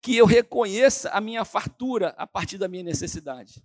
que 0.02 0.16
eu 0.16 0.26
reconheça 0.26 1.10
a 1.10 1.20
minha 1.20 1.44
fartura 1.44 2.08
a 2.18 2.26
partir 2.26 2.58
da 2.58 2.66
minha 2.66 2.82
necessidade. 2.82 3.64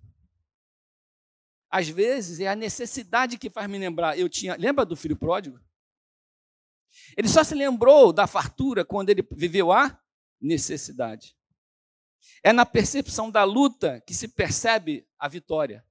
Às 1.70 1.90
vezes 1.90 2.40
é 2.40 2.48
a 2.48 2.56
necessidade 2.56 3.38
que 3.38 3.50
faz 3.50 3.68
me 3.70 3.80
lembrar. 3.80 4.18
Eu 4.18 4.30
tinha, 4.30 4.56
lembra 4.56 4.86
do 4.86 4.96
filho 4.96 5.18
pródigo? 5.18 5.60
Ele 7.18 7.28
só 7.28 7.44
se 7.44 7.56
lembrou 7.56 8.14
da 8.14 8.28
fartura 8.28 8.86
quando 8.86 9.10
ele 9.10 9.28
viveu 9.32 9.72
a 9.72 10.00
necessidade. 10.40 11.36
É 12.44 12.54
na 12.54 12.66
percepção 12.66 13.32
da 13.32 13.44
luta 13.44 14.02
que 14.02 14.14
se 14.14 14.28
percebe 14.28 15.08
a 15.18 15.28
vitória. 15.28 15.86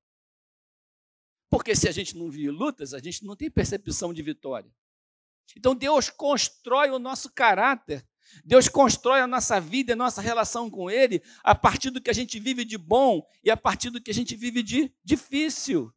Porque 1.51 1.75
se 1.75 1.89
a 1.89 1.93
gente 1.93 2.17
não 2.17 2.31
vive 2.31 2.51
lutas, 2.51 2.95
a 2.95 2.99
gente 2.99 3.25
não 3.25 3.37
tem 3.37 3.51
percepção 3.51 4.15
de 4.15 4.23
vitória. 4.23 4.71
Então 5.57 5.75
Deus 5.75 6.09
constrói 6.09 6.91
o 6.91 6.99
nosso 6.99 7.33
caráter, 7.33 8.07
Deus 8.45 8.69
constrói 8.69 9.21
a 9.21 9.27
nossa 9.27 9.61
vida, 9.61 9.93
a 9.93 9.97
nossa 9.97 10.21
relação 10.21 10.71
com 10.71 10.91
Ele, 10.91 11.23
a 11.43 11.55
partir 11.55 11.91
do 11.91 12.01
que 12.01 12.11
a 12.11 12.15
gente 12.15 12.39
vive 12.39 12.65
de 12.65 12.79
bom 12.79 13.27
e 13.43 13.51
a 13.51 13.57
partir 13.57 13.91
do 13.91 14.01
que 14.01 14.11
a 14.11 14.15
gente 14.15 14.37
vive 14.37 14.63
de 14.63 14.93
difícil. 15.05 15.93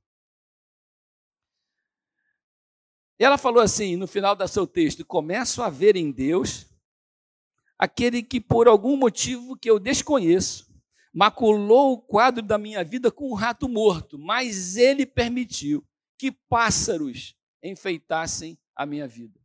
Ela 3.17 3.37
falou 3.37 3.61
assim, 3.61 3.97
no 3.97 4.07
final 4.07 4.35
do 4.35 4.47
seu 4.47 4.65
texto: 4.65 5.05
Começo 5.05 5.61
a 5.61 5.69
ver 5.69 5.95
em 5.95 6.11
Deus 6.11 6.65
aquele 7.77 8.21
que, 8.21 8.41
por 8.41 8.67
algum 8.67 8.97
motivo 8.97 9.57
que 9.57 9.69
eu 9.69 9.79
desconheço, 9.79 10.69
maculou 11.13 11.93
o 11.93 12.01
quadro 12.01 12.43
da 12.43 12.57
minha 12.57 12.83
vida 12.83 13.11
com 13.11 13.31
um 13.31 13.33
rato 13.33 13.67
morto, 13.67 14.17
mas 14.17 14.75
ele 14.75 15.05
permitiu 15.05 15.85
que 16.17 16.31
pássaros 16.31 17.35
enfeitassem 17.63 18.57
a 18.75 18.85
minha 18.85 19.07
vida. 19.07 19.38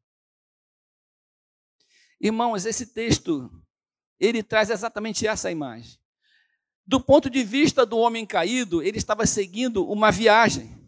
Irmãos, 2.21 2.65
esse 2.67 2.87
texto, 2.87 3.51
ele 4.19 4.43
traz 4.43 4.71
exatamente 4.71 5.27
essa 5.27 5.51
imagem. 5.51 5.99
Do 6.87 7.01
ponto 7.01 7.31
de 7.31 7.43
vista 7.43 7.87
do 7.87 7.99
homem 7.99 8.27
caído, 8.27 8.83
ele 8.83 8.99
estava 8.99 9.27
seguindo 9.27 9.89
uma 9.91 10.11
viagem. 10.11 10.79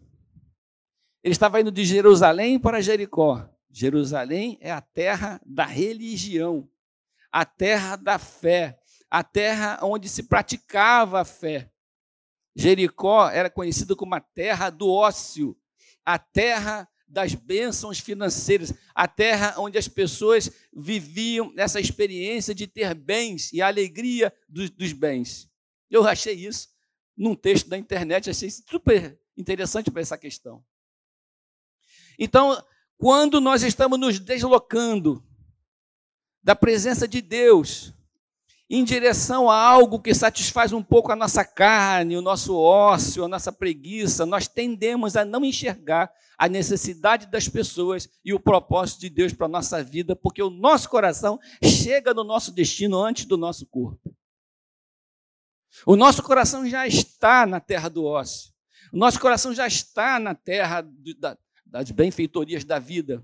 Ele 1.23 1.33
estava 1.33 1.59
indo 1.59 1.71
de 1.71 1.83
Jerusalém 1.83 2.59
para 2.59 2.81
Jericó. 2.81 3.49
Jerusalém 3.69 4.57
é 4.61 4.71
a 4.71 4.81
terra 4.81 5.41
da 5.45 5.65
religião, 5.65 6.69
a 7.31 7.45
terra 7.45 7.95
da 7.95 8.17
fé, 8.17 8.79
a 9.09 9.23
terra 9.23 9.79
onde 9.83 10.07
se 10.07 10.23
praticava 10.23 11.21
a 11.21 11.25
fé. 11.25 11.71
Jericó 12.55 13.29
era 13.29 13.49
conhecido 13.49 13.95
como 13.95 14.15
a 14.15 14.19
terra 14.19 14.69
do 14.69 14.89
ócio, 14.89 15.55
a 16.05 16.17
terra 16.17 16.87
das 17.07 17.33
bênçãos 17.33 17.99
financeiras, 17.99 18.73
a 18.93 19.07
terra 19.07 19.55
onde 19.57 19.77
as 19.77 19.87
pessoas 19.87 20.51
viviam 20.75 21.53
essa 21.55 21.79
experiência 21.79 22.53
de 22.53 22.67
ter 22.67 22.93
bens 22.93 23.53
e 23.53 23.61
a 23.61 23.67
alegria 23.67 24.33
dos, 24.47 24.69
dos 24.69 24.91
bens. 24.91 25.49
Eu 25.89 26.05
achei 26.05 26.33
isso 26.33 26.69
num 27.15 27.33
texto 27.35 27.69
da 27.69 27.77
internet, 27.77 28.29
achei 28.29 28.49
super 28.51 29.19
interessante 29.37 29.89
para 29.89 30.01
essa 30.01 30.17
questão. 30.17 30.63
Então, 32.19 32.61
quando 32.97 33.39
nós 33.39 33.63
estamos 33.63 33.99
nos 33.99 34.19
deslocando 34.19 35.23
da 36.43 36.55
presença 36.55 37.07
de 37.07 37.21
Deus 37.21 37.93
em 38.69 38.83
direção 38.83 39.49
a 39.49 39.57
algo 39.57 39.99
que 39.99 40.13
satisfaz 40.13 40.73
um 40.73 40.83
pouco 40.83 41.11
a 41.11 41.15
nossa 41.15 41.45
carne, 41.45 42.17
o 42.17 42.21
nosso 42.21 42.55
ócio, 42.55 43.23
a 43.23 43.27
nossa 43.27 43.51
preguiça, 43.51 44.25
nós 44.25 44.47
tendemos 44.47 45.15
a 45.15 45.23
não 45.23 45.45
enxergar 45.45 46.11
a 46.37 46.49
necessidade 46.49 47.27
das 47.27 47.47
pessoas 47.47 48.09
e 48.23 48.33
o 48.33 48.39
propósito 48.39 49.01
de 49.01 49.09
Deus 49.09 49.33
para 49.33 49.45
a 49.45 49.49
nossa 49.49 49.81
vida, 49.81 50.15
porque 50.15 50.43
o 50.43 50.49
nosso 50.49 50.89
coração 50.89 51.39
chega 51.63 52.13
no 52.13 52.23
nosso 52.23 52.51
destino 52.51 53.01
antes 53.01 53.25
do 53.25 53.37
nosso 53.37 53.65
corpo. 53.65 54.13
O 55.85 55.95
nosso 55.95 56.21
coração 56.21 56.67
já 56.67 56.85
está 56.85 57.45
na 57.45 57.59
terra 57.59 57.89
do 57.89 58.03
ócio. 58.03 58.51
O 58.91 58.97
nosso 58.97 59.19
coração 59.19 59.53
já 59.53 59.67
está 59.67 60.19
na 60.19 60.35
terra 60.35 60.85
das 61.65 61.91
benfeitorias 61.91 62.63
da 62.63 62.79
vida. 62.79 63.23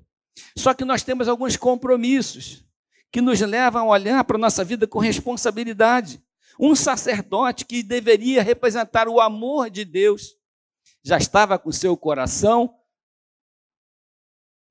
Só 0.57 0.73
que 0.73 0.85
nós 0.85 1.03
temos 1.03 1.27
alguns 1.27 1.57
compromissos 1.57 2.65
que 3.13 3.21
nos 3.21 3.39
levam 3.41 3.83
a 3.83 3.93
olhar 3.93 4.23
para 4.23 4.37
a 4.37 4.39
nossa 4.39 4.65
vida 4.65 4.87
com 4.87 4.97
responsabilidade. 4.97 6.19
Um 6.59 6.75
sacerdote 6.75 7.63
que 7.63 7.83
deveria 7.83 8.41
representar 8.41 9.07
o 9.07 9.21
amor 9.21 9.69
de 9.69 9.85
Deus 9.85 10.35
já 11.03 11.19
estava 11.19 11.59
com 11.59 11.71
seu 11.71 11.95
coração 11.95 12.75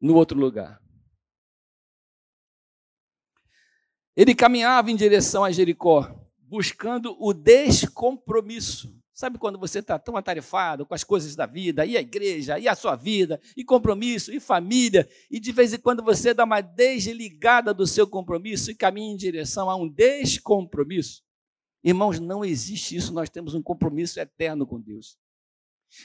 no 0.01 0.17
outro 0.17 0.37
lugar. 0.37 0.83
Ele 4.17 4.35
caminhava 4.35 4.91
em 4.91 4.97
direção 4.97 5.45
a 5.45 5.53
Jericó, 5.53 6.13
buscando 6.37 7.17
o 7.21 7.33
descompromisso. 7.33 9.01
Sabe 9.23 9.39
quando 9.39 9.57
você 9.57 9.79
está 9.79 10.01
tão 10.01 10.17
atarefado 10.17 10.85
com 10.85 10.95
as 10.95 11.05
coisas 11.05 11.37
da 11.37 11.47
vida, 11.47 11.87
e 11.87 11.97
a 11.97 12.01
igreja, 12.01 12.59
e 12.59 12.67
a 12.67 12.75
sua 12.75 12.97
vida, 12.97 13.41
e 13.57 13.63
compromisso, 13.63 14.33
e 14.33 14.41
família, 14.41 15.09
e 15.31 15.39
de 15.39 15.53
vez 15.53 15.73
em 15.73 15.79
quando 15.79 16.03
você 16.03 16.35
dá 16.35 16.43
uma 16.43 16.61
desligada 16.61 17.73
do 17.73 17.87
seu 17.87 18.05
compromisso 18.05 18.73
e 18.73 18.75
caminha 18.75 19.13
em 19.13 19.17
direção 19.17 19.71
a 19.71 19.77
um 19.77 19.89
descompromisso? 19.89 21.23
Irmãos, 21.85 22.19
não 22.19 22.45
existe 22.45 22.97
isso, 22.97 23.15
nós 23.15 23.31
temos 23.31 23.55
um 23.55 23.63
compromisso 23.63 24.19
eterno 24.19 24.67
com 24.67 24.81
Deus. 24.81 25.17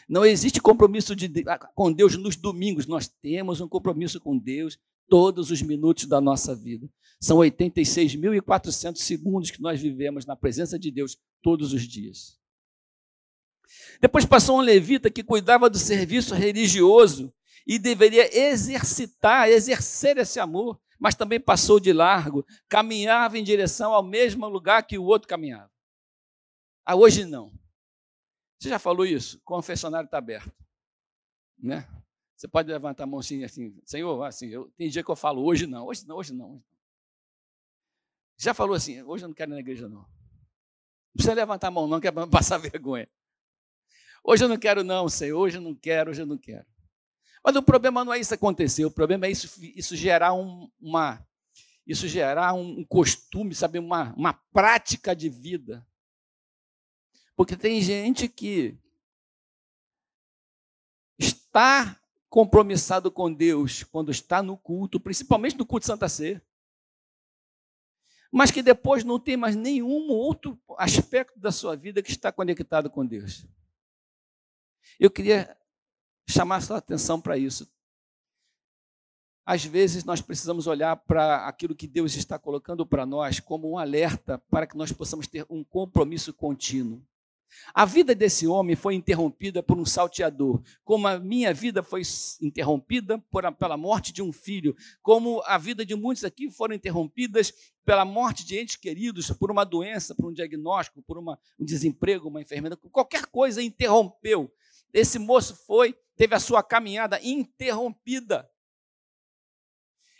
Não 0.07 0.23
existe 0.23 0.61
compromisso 0.61 1.15
de, 1.15 1.27
com 1.73 1.91
Deus 1.91 2.15
nos 2.15 2.35
domingos, 2.35 2.85
nós 2.85 3.07
temos 3.07 3.59
um 3.59 3.67
compromisso 3.67 4.21
com 4.21 4.37
Deus 4.37 4.77
todos 5.09 5.49
os 5.49 5.59
minutos 5.63 6.05
da 6.05 6.21
nossa 6.21 6.55
vida. 6.55 6.87
São 7.19 7.39
86.400 7.39 8.97
segundos 8.97 9.49
que 9.49 9.59
nós 9.59 9.81
vivemos 9.81 10.23
na 10.23 10.35
presença 10.35 10.77
de 10.77 10.91
Deus 10.91 11.17
todos 11.41 11.73
os 11.73 11.81
dias. 11.81 12.37
Depois 13.99 14.25
passou 14.25 14.57
um 14.57 14.61
levita 14.61 15.09
que 15.09 15.23
cuidava 15.23 15.69
do 15.69 15.77
serviço 15.77 16.33
religioso 16.33 17.33
e 17.65 17.77
deveria 17.77 18.35
exercitar, 18.49 19.49
exercer 19.49 20.17
esse 20.17 20.39
amor, 20.39 20.79
mas 20.99 21.15
também 21.15 21.39
passou 21.39 21.79
de 21.79 21.91
largo, 21.91 22.45
caminhava 22.69 23.37
em 23.37 23.43
direção 23.43 23.93
ao 23.93 24.03
mesmo 24.03 24.47
lugar 24.47 24.83
que 24.83 24.97
o 24.97 25.03
outro 25.03 25.27
caminhava. 25.27 25.71
Ah, 26.85 26.95
hoje 26.95 27.25
não. 27.25 27.51
Você 28.59 28.69
já 28.69 28.79
falou 28.79 29.05
isso? 29.05 29.37
O 29.37 29.41
confessionário 29.41 30.05
está 30.05 30.17
aberto. 30.17 30.51
Né? 31.59 31.87
Você 32.35 32.47
pode 32.47 32.71
levantar 32.71 33.03
a 33.03 33.07
mão 33.07 33.19
assim, 33.19 33.45
Senhor, 33.85 34.23
assim, 34.23 34.47
eu, 34.47 34.71
tem 34.77 34.89
dia 34.89 35.03
que 35.03 35.09
eu 35.09 35.15
falo, 35.15 35.43
hoje 35.43 35.67
não, 35.67 35.87
hoje 35.87 36.07
não, 36.07 36.15
hoje 36.15 36.33
não. 36.33 36.63
Já 38.37 38.53
falou 38.53 38.75
assim, 38.75 39.01
hoje 39.01 39.25
eu 39.25 39.27
não 39.27 39.35
quero 39.35 39.51
ir 39.51 39.55
na 39.55 39.59
igreja 39.59 39.89
não. 39.89 40.01
Não 40.01 40.07
precisa 41.13 41.33
levantar 41.33 41.67
a 41.67 41.71
mão 41.71 41.87
não, 41.87 41.99
que 41.99 42.07
é 42.07 42.11
passar 42.11 42.57
vergonha. 42.59 43.09
Hoje 44.29 44.43
eu 44.43 44.49
não 44.49 44.57
quero 44.57 44.83
não, 44.83 45.07
Senhor, 45.07 45.39
hoje 45.39 45.57
eu 45.57 45.61
não 45.61 45.73
quero, 45.73 46.11
hoje 46.11 46.21
eu 46.21 46.25
não 46.25 46.37
quero. 46.37 46.65
Mas 47.41 47.55
o 47.55 47.63
problema 47.63 48.03
não 48.03 48.13
é 48.13 48.19
isso 48.19 48.33
acontecer, 48.33 48.83
o 48.83 48.91
problema 48.91 49.25
é 49.25 49.31
isso, 49.31 49.47
isso 49.73 49.95
gerar 49.95 50.33
um, 50.33 50.69
uma, 50.81 51.25
isso 51.85 52.09
gerar 52.09 52.53
um 52.53 52.83
costume, 52.83 53.55
sabe, 53.55 53.79
uma, 53.79 54.13
uma 54.15 54.33
prática 54.33 55.15
de 55.15 55.29
vida. 55.29 55.87
Porque 57.37 57.55
tem 57.55 57.81
gente 57.81 58.27
que 58.27 58.77
está 61.17 61.97
compromissado 62.29 63.09
com 63.09 63.33
Deus 63.33 63.83
quando 63.83 64.11
está 64.11 64.43
no 64.43 64.57
culto, 64.57 64.99
principalmente 64.99 65.57
no 65.57 65.65
culto 65.65 65.83
de 65.83 65.87
Santa 65.87 66.09
Ceia, 66.09 66.43
mas 68.29 68.51
que 68.51 68.61
depois 68.61 69.05
não 69.05 69.17
tem 69.17 69.37
mais 69.37 69.55
nenhum 69.55 70.09
outro 70.09 70.59
aspecto 70.77 71.39
da 71.39 71.49
sua 71.49 71.77
vida 71.77 72.03
que 72.03 72.11
está 72.11 72.29
conectado 72.29 72.89
com 72.89 73.05
Deus. 73.05 73.47
Eu 74.99 75.11
queria 75.11 75.55
chamar 76.27 76.57
a 76.57 76.61
sua 76.61 76.77
atenção 76.77 77.21
para 77.21 77.37
isso. 77.37 77.69
Às 79.45 79.63
vezes 79.63 80.03
nós 80.03 80.21
precisamos 80.21 80.67
olhar 80.67 80.95
para 80.95 81.47
aquilo 81.47 81.75
que 81.75 81.87
Deus 81.87 82.15
está 82.15 82.37
colocando 82.37 82.85
para 82.85 83.05
nós 83.05 83.39
como 83.39 83.71
um 83.71 83.77
alerta 83.77 84.39
para 84.49 84.67
que 84.67 84.75
nós 84.75 84.91
possamos 84.91 85.27
ter 85.27 85.45
um 85.49 85.63
compromisso 85.63 86.33
contínuo. 86.33 87.01
A 87.73 87.85
vida 87.85 88.13
desse 88.13 88.45
homem 88.45 88.75
foi 88.75 88.95
interrompida 88.95 89.63
por 89.63 89.77
um 89.77 89.85
salteador, 89.85 90.61
como 90.83 91.07
a 91.07 91.17
minha 91.17 91.53
vida 91.53 91.81
foi 91.81 92.01
interrompida 92.41 93.19
por, 93.31 93.49
pela 93.53 93.77
morte 93.77 94.11
de 94.11 94.21
um 94.21 94.33
filho, 94.33 94.75
como 95.01 95.41
a 95.45 95.57
vida 95.57 95.85
de 95.85 95.95
muitos 95.95 96.25
aqui 96.25 96.51
foram 96.51 96.75
interrompidas 96.75 97.53
pela 97.85 98.03
morte 98.03 98.45
de 98.45 98.59
entes 98.59 98.75
queridos, 98.75 99.31
por 99.31 99.49
uma 99.49 99.63
doença, 99.63 100.13
por 100.13 100.25
um 100.29 100.33
diagnóstico, 100.33 101.01
por 101.03 101.17
uma, 101.17 101.39
um 101.57 101.63
desemprego, 101.63 102.27
uma 102.27 102.41
enfermidade, 102.41 102.81
qualquer 102.91 103.25
coisa 103.27 103.61
interrompeu. 103.61 104.51
Esse 104.93 105.19
moço 105.19 105.55
foi, 105.55 105.97
teve 106.15 106.35
a 106.35 106.39
sua 106.39 106.63
caminhada 106.63 107.19
interrompida. 107.21 108.49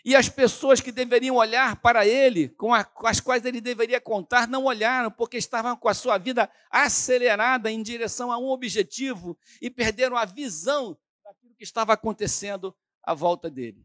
E 0.08 0.16
as 0.16 0.30
pessoas 0.30 0.80
que 0.80 0.90
deveriam 0.90 1.36
olhar 1.36 1.82
para 1.82 2.08
ele, 2.08 2.48
com, 2.48 2.70
com, 2.94 3.08
as 3.08 3.20
quais 3.20 3.44
ele 3.44 3.60
deveria 3.60 4.00
contar, 4.00 4.48
não 4.48 4.64
olharam, 4.64 5.12
porque 5.12 5.36
estavam 5.36 5.76
com 5.76 5.90
a 5.90 5.94
sua 5.94 6.18
vida 6.18 6.50
acelerada 6.72 7.70
em 7.70 7.84
direção 7.84 8.32
a 8.32 8.38
um 8.38 8.48
objetivo 8.48 9.38
e 9.62 9.70
perderam 9.70 10.16
a 10.16 10.24
visão 10.24 10.98
daquilo 11.26 11.54
que 11.56 11.64
estava 11.66 11.92
acontecendo 11.92 12.74
à 13.04 13.14
volta 13.14 13.50
dele. 13.50 13.84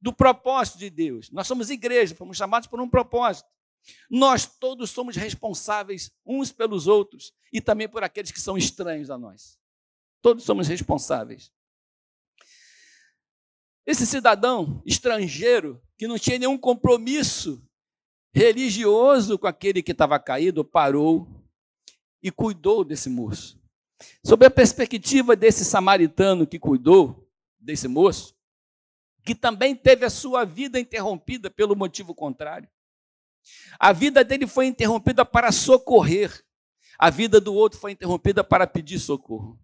Do 0.00 0.10
propósito 0.10 0.78
de 0.78 0.88
Deus. 0.88 1.30
Nós 1.30 1.46
somos 1.46 1.68
igreja, 1.68 2.14
fomos 2.14 2.38
chamados 2.38 2.66
por 2.66 2.80
um 2.80 2.88
propósito. 2.88 3.50
Nós 4.10 4.46
todos 4.46 4.90
somos 4.90 5.16
responsáveis 5.16 6.10
uns 6.24 6.50
pelos 6.50 6.86
outros 6.86 7.34
e 7.52 7.60
também 7.60 7.88
por 7.88 8.02
aqueles 8.02 8.30
que 8.30 8.40
são 8.40 8.56
estranhos 8.56 9.10
a 9.10 9.18
nós. 9.18 9.58
Todos 10.20 10.44
somos 10.44 10.66
responsáveis. 10.68 11.52
Esse 13.86 14.06
cidadão 14.06 14.82
estrangeiro, 14.84 15.80
que 15.96 16.06
não 16.06 16.18
tinha 16.18 16.38
nenhum 16.38 16.58
compromisso 16.58 17.64
religioso 18.34 19.38
com 19.38 19.46
aquele 19.46 19.82
que 19.82 19.92
estava 19.92 20.18
caído, 20.18 20.64
parou 20.64 21.26
e 22.22 22.30
cuidou 22.30 22.84
desse 22.84 23.08
moço. 23.08 23.58
Sob 24.24 24.44
a 24.44 24.50
perspectiva 24.50 25.34
desse 25.34 25.64
samaritano 25.64 26.46
que 26.46 26.58
cuidou 26.58 27.28
desse 27.58 27.88
moço, 27.88 28.36
que 29.24 29.34
também 29.34 29.74
teve 29.74 30.04
a 30.04 30.10
sua 30.10 30.44
vida 30.44 30.78
interrompida 30.78 31.50
pelo 31.50 31.74
motivo 31.74 32.14
contrário. 32.14 32.68
A 33.78 33.92
vida 33.92 34.22
dele 34.24 34.46
foi 34.46 34.66
interrompida 34.66 35.24
para 35.24 35.50
socorrer, 35.50 36.44
a 36.98 37.10
vida 37.10 37.40
do 37.40 37.54
outro 37.54 37.78
foi 37.78 37.92
interrompida 37.92 38.44
para 38.44 38.66
pedir 38.66 38.98
socorro. 38.98 39.58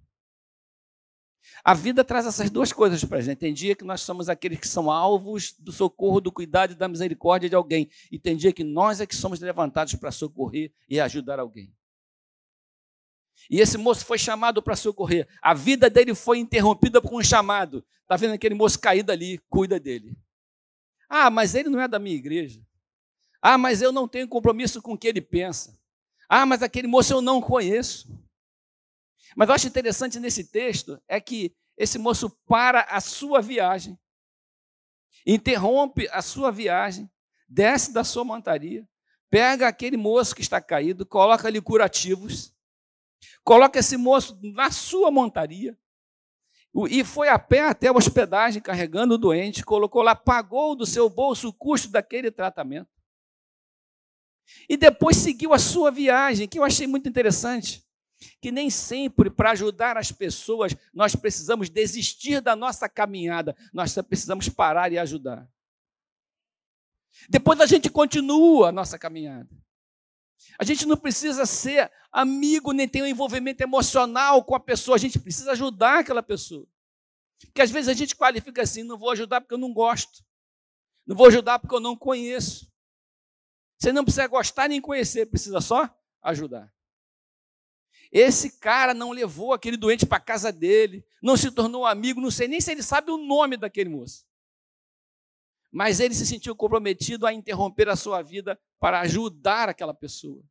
A 1.62 1.74
vida 1.74 2.04
traz 2.04 2.26
essas 2.26 2.50
duas 2.50 2.72
coisas 2.72 3.04
para 3.04 3.18
a 3.18 3.20
gente. 3.20 3.38
Tem 3.38 3.52
dia 3.52 3.74
que 3.74 3.84
nós 3.84 4.00
somos 4.00 4.28
aqueles 4.28 4.58
que 4.58 4.68
são 4.68 4.90
alvos 4.90 5.54
do 5.58 5.72
socorro, 5.72 6.20
do 6.20 6.32
cuidado 6.32 6.72
e 6.72 6.76
da 6.76 6.88
misericórdia 6.88 7.48
de 7.48 7.54
alguém. 7.54 7.88
E 8.10 8.18
tem 8.18 8.36
dia 8.36 8.52
que 8.52 8.64
nós 8.64 9.00
é 9.00 9.06
que 9.06 9.14
somos 9.14 9.40
levantados 9.40 9.94
para 9.94 10.10
socorrer 10.10 10.72
e 10.88 11.00
ajudar 11.00 11.38
alguém. 11.38 11.72
E 13.50 13.60
esse 13.60 13.76
moço 13.76 14.04
foi 14.04 14.18
chamado 14.18 14.62
para 14.62 14.76
socorrer. 14.76 15.28
A 15.42 15.54
vida 15.54 15.90
dele 15.90 16.14
foi 16.14 16.38
interrompida 16.38 17.00
por 17.00 17.14
um 17.14 17.22
chamado. 17.22 17.84
Está 18.02 18.16
vendo 18.16 18.34
aquele 18.34 18.54
moço 18.54 18.78
caído 18.78 19.12
ali? 19.12 19.38
Cuida 19.48 19.78
dele. 19.78 20.16
Ah, 21.08 21.30
mas 21.30 21.54
ele 21.54 21.68
não 21.68 21.80
é 21.80 21.86
da 21.86 21.98
minha 21.98 22.16
igreja. 22.16 22.60
Ah, 23.40 23.58
mas 23.58 23.82
eu 23.82 23.92
não 23.92 24.08
tenho 24.08 24.26
compromisso 24.26 24.80
com 24.80 24.94
o 24.94 24.98
que 24.98 25.06
ele 25.06 25.20
pensa. 25.20 25.78
Ah, 26.28 26.46
mas 26.46 26.62
aquele 26.62 26.88
moço 26.88 27.12
eu 27.12 27.20
não 27.20 27.40
conheço. 27.40 28.08
Mas 29.36 29.48
eu 29.48 29.54
acho 29.54 29.66
interessante 29.66 30.20
nesse 30.20 30.44
texto 30.44 31.00
é 31.08 31.20
que 31.20 31.54
esse 31.76 31.98
moço 31.98 32.30
para 32.46 32.82
a 32.82 33.00
sua 33.00 33.40
viagem, 33.40 33.98
interrompe 35.26 36.08
a 36.10 36.22
sua 36.22 36.52
viagem, 36.52 37.10
desce 37.48 37.92
da 37.92 38.04
sua 38.04 38.24
montaria, 38.24 38.86
pega 39.30 39.66
aquele 39.66 39.96
moço 39.96 40.34
que 40.34 40.42
está 40.42 40.60
caído, 40.60 41.04
coloca 41.04 41.48
ali 41.48 41.60
curativos, 41.60 42.54
coloca 43.42 43.78
esse 43.78 43.96
moço 43.96 44.38
na 44.42 44.70
sua 44.70 45.10
montaria, 45.10 45.76
e 46.90 47.04
foi 47.04 47.28
a 47.28 47.38
pé 47.38 47.60
até 47.60 47.88
a 47.88 47.92
hospedagem 47.92 48.60
carregando 48.60 49.14
o 49.14 49.18
doente, 49.18 49.64
colocou 49.64 50.02
lá, 50.02 50.14
pagou 50.14 50.74
do 50.74 50.84
seu 50.84 51.08
bolso 51.08 51.48
o 51.48 51.52
custo 51.52 51.88
daquele 51.88 52.32
tratamento. 52.32 52.90
E 54.68 54.76
depois 54.76 55.16
seguiu 55.16 55.54
a 55.54 55.58
sua 55.58 55.90
viagem, 55.90 56.48
que 56.48 56.58
eu 56.58 56.64
achei 56.64 56.86
muito 56.86 57.08
interessante 57.08 57.83
que 58.40 58.50
nem 58.50 58.70
sempre 58.70 59.30
para 59.30 59.50
ajudar 59.52 59.96
as 59.96 60.12
pessoas 60.12 60.74
nós 60.92 61.14
precisamos 61.14 61.68
desistir 61.68 62.40
da 62.40 62.54
nossa 62.54 62.88
caminhada, 62.88 63.56
nós 63.72 63.94
precisamos 64.08 64.48
parar 64.48 64.92
e 64.92 64.98
ajudar. 64.98 65.48
Depois 67.28 67.60
a 67.60 67.66
gente 67.66 67.88
continua 67.88 68.68
a 68.68 68.72
nossa 68.72 68.98
caminhada. 68.98 69.48
A 70.58 70.64
gente 70.64 70.86
não 70.86 70.96
precisa 70.96 71.46
ser 71.46 71.90
amigo 72.12 72.72
nem 72.72 72.88
ter 72.88 73.02
um 73.02 73.06
envolvimento 73.06 73.62
emocional 73.62 74.44
com 74.44 74.54
a 74.54 74.60
pessoa, 74.60 74.96
a 74.96 75.00
gente 75.00 75.18
precisa 75.18 75.52
ajudar 75.52 76.00
aquela 76.00 76.22
pessoa. 76.22 76.66
Porque 77.40 77.62
às 77.62 77.70
vezes 77.70 77.88
a 77.88 77.94
gente 77.94 78.16
qualifica 78.16 78.62
assim: 78.62 78.82
não 78.82 78.98
vou 78.98 79.10
ajudar 79.10 79.40
porque 79.40 79.54
eu 79.54 79.58
não 79.58 79.72
gosto, 79.72 80.24
não 81.06 81.16
vou 81.16 81.26
ajudar 81.26 81.58
porque 81.58 81.74
eu 81.74 81.80
não 81.80 81.96
conheço. 81.96 82.70
Você 83.78 83.92
não 83.92 84.04
precisa 84.04 84.26
gostar 84.26 84.68
nem 84.68 84.80
conhecer, 84.80 85.26
precisa 85.26 85.60
só 85.60 85.88
ajudar. 86.22 86.72
Esse 88.12 88.58
cara 88.58 88.94
não 88.94 89.12
levou 89.12 89.52
aquele 89.52 89.76
doente 89.76 90.06
para 90.06 90.20
casa 90.20 90.52
dele, 90.52 91.04
não 91.22 91.36
se 91.36 91.50
tornou 91.50 91.86
amigo, 91.86 92.20
não 92.20 92.30
sei 92.30 92.48
nem 92.48 92.60
se 92.60 92.70
ele 92.70 92.82
sabe 92.82 93.10
o 93.10 93.18
nome 93.18 93.56
daquele 93.56 93.90
moço. 93.90 94.24
Mas 95.72 95.98
ele 95.98 96.14
se 96.14 96.24
sentiu 96.24 96.54
comprometido 96.54 97.26
a 97.26 97.32
interromper 97.32 97.88
a 97.88 97.96
sua 97.96 98.22
vida 98.22 98.60
para 98.78 99.00
ajudar 99.00 99.68
aquela 99.68 99.94
pessoa, 99.94 100.42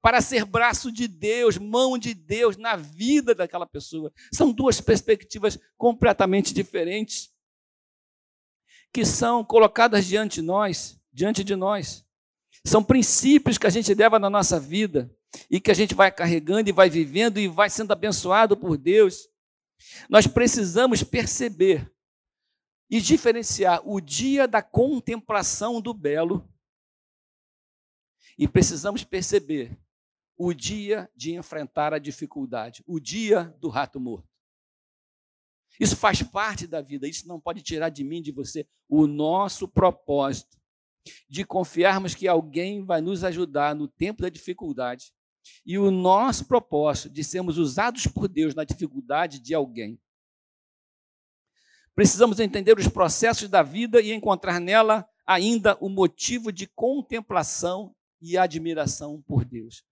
para 0.00 0.20
ser 0.20 0.44
braço 0.44 0.90
de 0.90 1.06
Deus, 1.06 1.58
mão 1.58 1.98
de 1.98 2.14
Deus 2.14 2.56
na 2.56 2.76
vida 2.76 3.34
daquela 3.34 3.66
pessoa. 3.66 4.12
São 4.32 4.50
duas 4.52 4.80
perspectivas 4.80 5.58
completamente 5.76 6.52
diferentes. 6.52 7.32
que 8.92 9.04
são 9.04 9.44
colocadas 9.44 10.06
diante 10.06 10.36
de 10.36 10.42
nós, 10.42 10.98
diante 11.12 11.44
de 11.44 11.54
nós. 11.54 12.05
São 12.66 12.82
princípios 12.82 13.56
que 13.56 13.66
a 13.66 13.70
gente 13.70 13.94
leva 13.94 14.18
na 14.18 14.28
nossa 14.28 14.58
vida 14.58 15.08
e 15.48 15.60
que 15.60 15.70
a 15.70 15.74
gente 15.74 15.94
vai 15.94 16.10
carregando 16.10 16.68
e 16.68 16.72
vai 16.72 16.90
vivendo 16.90 17.38
e 17.38 17.46
vai 17.46 17.70
sendo 17.70 17.92
abençoado 17.92 18.56
por 18.56 18.76
Deus. 18.76 19.28
Nós 20.10 20.26
precisamos 20.26 21.04
perceber 21.04 21.88
e 22.90 23.00
diferenciar 23.00 23.86
o 23.88 24.00
dia 24.00 24.48
da 24.48 24.62
contemplação 24.62 25.80
do 25.80 25.94
belo 25.94 26.48
e 28.36 28.48
precisamos 28.48 29.04
perceber 29.04 29.78
o 30.36 30.52
dia 30.52 31.08
de 31.14 31.34
enfrentar 31.34 31.94
a 31.94 31.98
dificuldade, 31.98 32.82
o 32.84 32.98
dia 32.98 33.44
do 33.60 33.68
rato 33.68 34.00
morto. 34.00 34.28
Isso 35.78 35.96
faz 35.96 36.20
parte 36.20 36.66
da 36.66 36.80
vida, 36.80 37.06
isso 37.06 37.28
não 37.28 37.40
pode 37.40 37.62
tirar 37.62 37.90
de 37.90 38.02
mim, 38.02 38.20
de 38.20 38.32
você, 38.32 38.66
o 38.88 39.06
nosso 39.06 39.68
propósito 39.68 40.55
de 41.28 41.44
confiarmos 41.44 42.14
que 42.14 42.28
alguém 42.28 42.84
vai 42.84 43.00
nos 43.00 43.24
ajudar 43.24 43.74
no 43.74 43.88
tempo 43.88 44.22
da 44.22 44.28
dificuldade 44.28 45.12
e 45.64 45.78
o 45.78 45.90
nosso 45.90 46.46
propósito 46.46 47.10
de 47.10 47.22
sermos 47.22 47.58
usados 47.58 48.06
por 48.06 48.28
Deus 48.28 48.54
na 48.54 48.64
dificuldade 48.64 49.38
de 49.38 49.54
alguém. 49.54 49.98
Precisamos 51.94 52.40
entender 52.40 52.78
os 52.78 52.88
processos 52.88 53.48
da 53.48 53.62
vida 53.62 54.00
e 54.00 54.12
encontrar 54.12 54.60
nela 54.60 55.08
ainda 55.26 55.76
o 55.80 55.88
motivo 55.88 56.52
de 56.52 56.66
contemplação 56.66 57.94
e 58.20 58.36
admiração 58.36 59.22
por 59.22 59.44
Deus. 59.44 59.84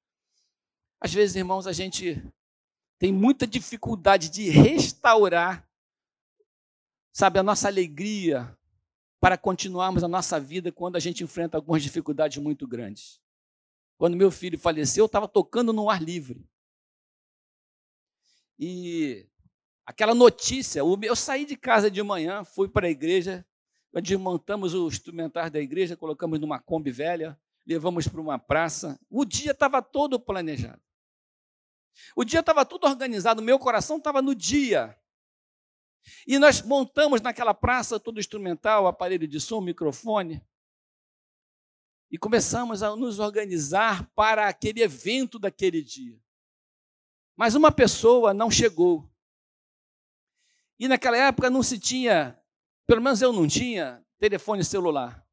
Às 1.00 1.12
vezes, 1.12 1.36
irmãos, 1.36 1.66
a 1.66 1.72
gente 1.72 2.22
tem 2.98 3.12
muita 3.12 3.46
dificuldade 3.46 4.28
de 4.28 4.48
restaurar, 4.48 5.68
sabe, 7.12 7.38
a 7.38 7.42
nossa 7.42 7.68
alegria 7.68 8.56
para 9.24 9.38
continuarmos 9.38 10.04
a 10.04 10.08
nossa 10.08 10.38
vida 10.38 10.70
quando 10.70 10.96
a 10.96 11.00
gente 11.00 11.24
enfrenta 11.24 11.56
algumas 11.56 11.82
dificuldades 11.82 12.36
muito 12.36 12.68
grandes. 12.68 13.22
Quando 13.96 14.18
meu 14.18 14.30
filho 14.30 14.58
faleceu, 14.58 15.04
eu 15.04 15.06
estava 15.06 15.26
tocando 15.26 15.72
no 15.72 15.88
ar 15.88 16.02
livre. 16.02 16.46
E 18.58 19.26
aquela 19.86 20.14
notícia, 20.14 20.80
eu 20.80 21.16
saí 21.16 21.46
de 21.46 21.56
casa 21.56 21.90
de 21.90 22.02
manhã, 22.02 22.44
fui 22.44 22.68
para 22.68 22.86
a 22.86 22.90
igreja, 22.90 23.46
desmontamos 23.94 24.74
o 24.74 24.88
instrumentar 24.88 25.50
da 25.50 25.58
igreja, 25.58 25.96
colocamos 25.96 26.38
numa 26.38 26.58
Kombi 26.58 26.90
velha, 26.90 27.40
levamos 27.66 28.06
para 28.06 28.20
uma 28.20 28.38
praça. 28.38 29.00
O 29.08 29.24
dia 29.24 29.52
estava 29.52 29.80
todo 29.80 30.20
planejado. 30.20 30.82
O 32.14 32.24
dia 32.24 32.40
estava 32.40 32.62
tudo 32.66 32.86
organizado, 32.86 33.40
meu 33.40 33.58
coração 33.58 33.96
estava 33.96 34.20
no 34.20 34.34
dia. 34.34 34.94
E 36.26 36.38
nós 36.38 36.62
montamos 36.62 37.20
naquela 37.20 37.54
praça 37.54 37.98
todo 37.98 38.20
instrumental, 38.20 38.86
aparelho 38.86 39.26
de 39.26 39.40
som, 39.40 39.60
microfone. 39.60 40.44
E 42.10 42.18
começamos 42.18 42.82
a 42.82 42.94
nos 42.94 43.18
organizar 43.18 44.08
para 44.14 44.48
aquele 44.48 44.82
evento 44.82 45.38
daquele 45.38 45.82
dia. 45.82 46.18
Mas 47.36 47.54
uma 47.54 47.72
pessoa 47.72 48.32
não 48.32 48.50
chegou. 48.50 49.10
E 50.78 50.86
naquela 50.88 51.16
época 51.16 51.50
não 51.50 51.62
se 51.62 51.78
tinha, 51.78 52.38
pelo 52.86 53.02
menos 53.02 53.20
eu 53.22 53.32
não 53.32 53.48
tinha, 53.48 54.04
telefone 54.18 54.64
celular. 54.64 55.24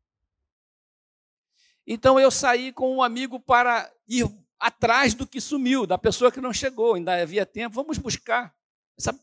Então 1.85 2.19
eu 2.19 2.31
saí 2.31 2.71
com 2.71 2.95
um 2.95 3.03
amigo 3.03 3.39
para 3.39 3.91
ir 4.07 4.25
atrás 4.59 5.13
do 5.13 5.25
que 5.25 5.41
sumiu, 5.41 5.87
da 5.87 5.97
pessoa 5.97 6.31
que 6.31 6.39
não 6.39 6.53
chegou, 6.53 6.93
ainda 6.93 7.19
havia 7.19 7.45
tempo, 7.45 7.75
vamos 7.75 7.97
buscar 7.97 8.55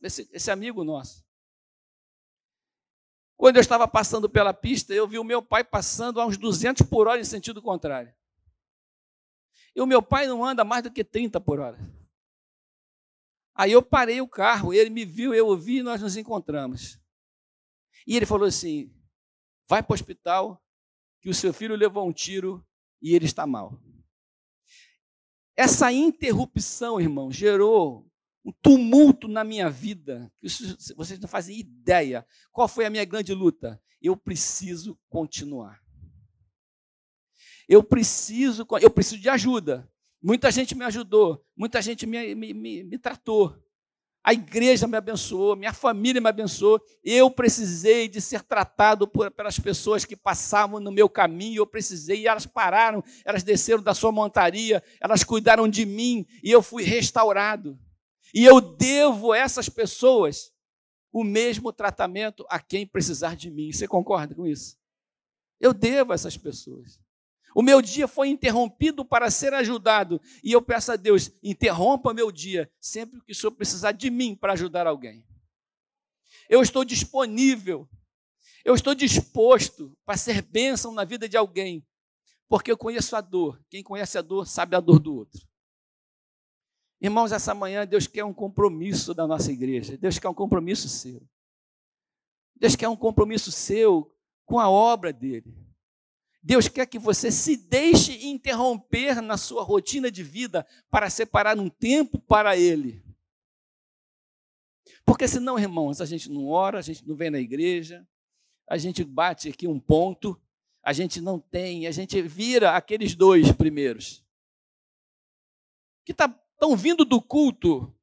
esse, 0.02 0.28
esse 0.32 0.50
amigo 0.50 0.82
nosso. 0.82 1.24
Quando 3.38 3.54
eu 3.54 3.60
estava 3.60 3.86
passando 3.86 4.28
pela 4.28 4.52
pista, 4.52 4.92
eu 4.92 5.06
vi 5.06 5.16
o 5.16 5.22
meu 5.22 5.40
pai 5.40 5.62
passando 5.62 6.20
a 6.20 6.26
uns 6.26 6.36
200 6.36 6.84
por 6.88 7.06
hora 7.06 7.20
em 7.20 7.24
sentido 7.24 7.62
contrário. 7.62 8.12
E 9.76 9.80
o 9.80 9.86
meu 9.86 10.02
pai 10.02 10.26
não 10.26 10.44
anda 10.44 10.64
mais 10.64 10.82
do 10.82 10.90
que 10.90 11.04
30 11.04 11.40
por 11.40 11.60
hora. 11.60 11.78
Aí 13.54 13.70
eu 13.70 13.80
parei 13.80 14.20
o 14.20 14.28
carro, 14.28 14.74
ele 14.74 14.90
me 14.90 15.04
viu, 15.04 15.32
eu 15.32 15.46
ouvi 15.46 15.78
e 15.78 15.82
nós 15.84 16.02
nos 16.02 16.16
encontramos. 16.16 16.98
E 18.04 18.16
ele 18.16 18.26
falou 18.26 18.48
assim: 18.48 18.92
vai 19.68 19.84
para 19.84 19.92
o 19.92 19.94
hospital, 19.94 20.60
que 21.20 21.30
o 21.30 21.34
seu 21.34 21.54
filho 21.54 21.76
levou 21.76 22.08
um 22.08 22.12
tiro 22.12 22.66
e 23.00 23.14
ele 23.14 23.26
está 23.26 23.46
mal. 23.46 23.80
Essa 25.56 25.92
interrupção, 25.92 27.00
irmão, 27.00 27.30
gerou 27.30 28.07
um 28.48 28.52
tumulto 28.62 29.28
na 29.28 29.44
minha 29.44 29.68
vida. 29.68 30.32
Vocês 30.96 31.18
não 31.20 31.28
fazem 31.28 31.58
ideia. 31.58 32.26
Qual 32.50 32.66
foi 32.66 32.86
a 32.86 32.90
minha 32.90 33.04
grande 33.04 33.34
luta? 33.34 33.80
Eu 34.00 34.16
preciso 34.16 34.98
continuar. 35.08 35.80
Eu 37.68 37.82
preciso, 37.82 38.66
eu 38.80 38.90
preciso 38.90 39.20
de 39.20 39.28
ajuda. 39.28 39.90
Muita 40.22 40.50
gente 40.50 40.74
me 40.74 40.84
ajudou, 40.84 41.44
muita 41.56 41.80
gente 41.82 42.06
me, 42.06 42.34
me, 42.34 42.54
me, 42.54 42.82
me 42.82 42.98
tratou 42.98 43.62
a 44.28 44.34
igreja 44.34 44.86
me 44.86 44.94
abençoou, 44.94 45.56
minha 45.56 45.72
família 45.72 46.20
me 46.20 46.28
abençoou. 46.28 46.78
Eu 47.02 47.30
precisei 47.30 48.08
de 48.08 48.20
ser 48.20 48.42
tratado 48.42 49.08
por, 49.08 49.30
pelas 49.30 49.58
pessoas 49.58 50.04
que 50.04 50.14
passavam 50.14 50.78
no 50.78 50.92
meu 50.92 51.08
caminho. 51.08 51.60
Eu 51.60 51.66
precisei, 51.66 52.20
e 52.20 52.26
elas 52.26 52.44
pararam, 52.44 53.02
elas 53.24 53.42
desceram 53.42 53.82
da 53.82 53.94
sua 53.94 54.12
montaria, 54.12 54.82
elas 55.00 55.24
cuidaram 55.24 55.66
de 55.66 55.86
mim 55.86 56.26
e 56.42 56.50
eu 56.50 56.60
fui 56.60 56.82
restaurado. 56.82 57.78
E 58.34 58.44
eu 58.44 58.60
devo 58.60 59.32
a 59.32 59.38
essas 59.38 59.68
pessoas 59.68 60.52
o 61.12 61.24
mesmo 61.24 61.72
tratamento 61.72 62.44
a 62.48 62.60
quem 62.60 62.86
precisar 62.86 63.34
de 63.34 63.50
mim. 63.50 63.72
Você 63.72 63.88
concorda 63.88 64.34
com 64.34 64.46
isso? 64.46 64.76
Eu 65.60 65.72
devo 65.72 66.12
a 66.12 66.14
essas 66.14 66.36
pessoas. 66.36 67.00
O 67.54 67.62
meu 67.62 67.80
dia 67.80 68.06
foi 68.06 68.28
interrompido 68.28 69.04
para 69.04 69.30
ser 69.30 69.54
ajudado. 69.54 70.20
E 70.44 70.52
eu 70.52 70.62
peço 70.62 70.92
a 70.92 70.96
Deus, 70.96 71.30
interrompa 71.42 72.14
meu 72.14 72.30
dia 72.30 72.70
sempre 72.80 73.20
que 73.22 73.32
o 73.32 73.34
Senhor 73.34 73.52
precisar 73.52 73.92
de 73.92 74.10
mim 74.10 74.36
para 74.36 74.52
ajudar 74.52 74.86
alguém. 74.86 75.26
Eu 76.48 76.62
estou 76.62 76.84
disponível, 76.84 77.88
eu 78.64 78.74
estou 78.74 78.94
disposto 78.94 79.96
para 80.04 80.16
ser 80.16 80.42
bênção 80.42 80.92
na 80.92 81.04
vida 81.04 81.28
de 81.28 81.36
alguém, 81.36 81.86
porque 82.48 82.70
eu 82.70 82.76
conheço 82.76 83.16
a 83.16 83.20
dor. 83.20 83.62
Quem 83.68 83.82
conhece 83.82 84.18
a 84.18 84.22
dor 84.22 84.46
sabe 84.46 84.76
a 84.76 84.80
dor 84.80 84.98
do 84.98 85.14
outro. 85.14 85.47
Irmãos, 87.00 87.30
essa 87.30 87.54
manhã 87.54 87.86
Deus 87.86 88.06
quer 88.06 88.24
um 88.24 88.34
compromisso 88.34 89.14
da 89.14 89.26
nossa 89.26 89.52
igreja. 89.52 89.96
Deus 89.96 90.18
quer 90.18 90.28
um 90.28 90.34
compromisso 90.34 90.88
seu. 90.88 91.22
Deus 92.56 92.74
quer 92.74 92.88
um 92.88 92.96
compromisso 92.96 93.52
seu 93.52 94.12
com 94.44 94.58
a 94.58 94.68
obra 94.68 95.12
dele. 95.12 95.54
Deus 96.42 96.68
quer 96.68 96.86
que 96.86 96.98
você 96.98 97.30
se 97.30 97.56
deixe 97.56 98.26
interromper 98.26 99.20
na 99.20 99.36
sua 99.36 99.62
rotina 99.62 100.10
de 100.10 100.22
vida 100.22 100.66
para 100.90 101.10
separar 101.10 101.58
um 101.58 101.68
tempo 101.68 102.18
para 102.18 102.56
Ele. 102.56 103.04
Porque 105.04 105.28
senão, 105.28 105.58
irmãos, 105.58 106.00
a 106.00 106.06
gente 106.06 106.30
não 106.30 106.48
ora, 106.48 106.78
a 106.78 106.82
gente 106.82 107.06
não 107.06 107.14
vem 107.14 107.30
na 107.30 107.38
igreja, 107.38 108.06
a 108.66 108.76
gente 108.76 109.04
bate 109.04 109.48
aqui 109.48 109.66
um 109.66 109.78
ponto, 109.78 110.40
a 110.82 110.92
gente 110.92 111.20
não 111.20 111.38
tem, 111.38 111.86
a 111.86 111.90
gente 111.90 112.20
vira 112.22 112.76
aqueles 112.76 113.14
dois 113.14 113.52
primeiros. 113.52 114.24
Que 116.04 116.14
estão 116.58 116.76
vindo 116.76 117.04
do 117.04 117.22
culto, 117.22 117.94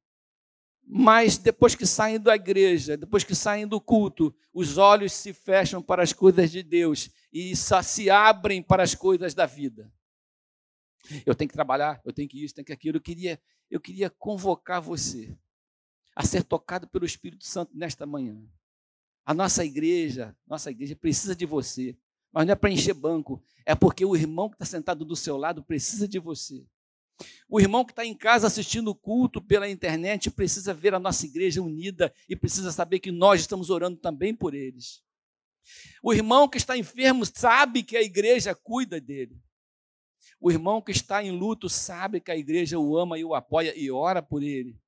mas 0.82 1.36
depois 1.36 1.74
que 1.74 1.86
saem 1.86 2.18
da 2.18 2.34
igreja, 2.34 2.96
depois 2.96 3.22
que 3.22 3.34
saem 3.34 3.66
do 3.66 3.78
culto, 3.78 4.34
os 4.52 4.78
olhos 4.78 5.12
se 5.12 5.34
fecham 5.34 5.82
para 5.82 6.02
as 6.02 6.12
coisas 6.12 6.50
de 6.50 6.62
Deus 6.62 7.10
e 7.30 7.54
se 7.54 8.08
abrem 8.08 8.62
para 8.62 8.82
as 8.82 8.94
coisas 8.94 9.34
da 9.34 9.44
vida. 9.44 9.92
Eu 11.26 11.34
tenho 11.34 11.48
que 11.48 11.54
trabalhar, 11.54 12.00
eu 12.04 12.12
tenho 12.12 12.28
que 12.28 12.42
isso, 12.42 12.54
tenho 12.54 12.64
que 12.64 12.72
aquilo. 12.72 12.96
Eu 12.96 13.00
queria, 13.02 13.40
eu 13.70 13.78
queria 13.78 14.08
convocar 14.08 14.80
você 14.80 15.36
a 16.14 16.24
ser 16.24 16.42
tocado 16.42 16.88
pelo 16.88 17.04
Espírito 17.04 17.44
Santo 17.44 17.76
nesta 17.76 18.06
manhã. 18.06 18.42
A 19.24 19.34
nossa 19.34 19.64
igreja, 19.64 20.34
nossa 20.46 20.70
igreja 20.70 20.96
precisa 20.96 21.36
de 21.36 21.44
você, 21.44 21.96
mas 22.32 22.46
não 22.46 22.52
é 22.52 22.56
para 22.56 22.70
encher 22.70 22.94
banco, 22.94 23.42
é 23.66 23.74
porque 23.74 24.04
o 24.04 24.16
irmão 24.16 24.48
que 24.48 24.54
está 24.54 24.64
sentado 24.64 25.04
do 25.04 25.14
seu 25.14 25.36
lado 25.36 25.62
precisa 25.62 26.08
de 26.08 26.18
você. 26.18 26.66
O 27.48 27.60
irmão 27.60 27.84
que 27.84 27.92
está 27.92 28.04
em 28.04 28.14
casa 28.14 28.46
assistindo 28.46 28.88
o 28.88 28.94
culto 28.94 29.40
pela 29.40 29.68
internet 29.68 30.30
precisa 30.30 30.74
ver 30.74 30.94
a 30.94 30.98
nossa 30.98 31.24
igreja 31.24 31.62
unida 31.62 32.12
e 32.28 32.36
precisa 32.36 32.72
saber 32.72 32.98
que 32.98 33.12
nós 33.12 33.40
estamos 33.40 33.70
orando 33.70 33.98
também 33.98 34.34
por 34.34 34.54
eles. 34.54 35.02
O 36.02 36.12
irmão 36.12 36.48
que 36.48 36.58
está 36.58 36.76
enfermo 36.76 37.24
sabe 37.24 37.82
que 37.82 37.96
a 37.96 38.02
igreja 38.02 38.54
cuida 38.54 39.00
dele. 39.00 39.40
O 40.40 40.50
irmão 40.50 40.82
que 40.82 40.92
está 40.92 41.22
em 41.22 41.30
luto 41.30 41.68
sabe 41.68 42.20
que 42.20 42.30
a 42.30 42.36
igreja 42.36 42.78
o 42.78 42.96
ama 42.96 43.18
e 43.18 43.24
o 43.24 43.34
apoia 43.34 43.72
e 43.76 43.90
ora 43.90 44.22
por 44.22 44.42
ele. 44.42 44.78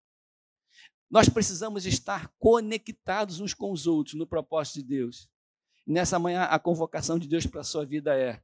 Nós 1.10 1.28
precisamos 1.28 1.86
estar 1.86 2.28
conectados 2.38 3.40
uns 3.40 3.54
com 3.54 3.72
os 3.72 3.86
outros 3.86 4.14
no 4.14 4.26
propósito 4.26 4.80
de 4.80 4.82
Deus. 4.84 5.28
Nessa 5.86 6.18
manhã, 6.18 6.42
a 6.44 6.58
convocação 6.58 7.18
de 7.18 7.26
Deus 7.26 7.46
para 7.46 7.62
a 7.62 7.64
sua 7.64 7.86
vida 7.86 8.14
é: 8.14 8.42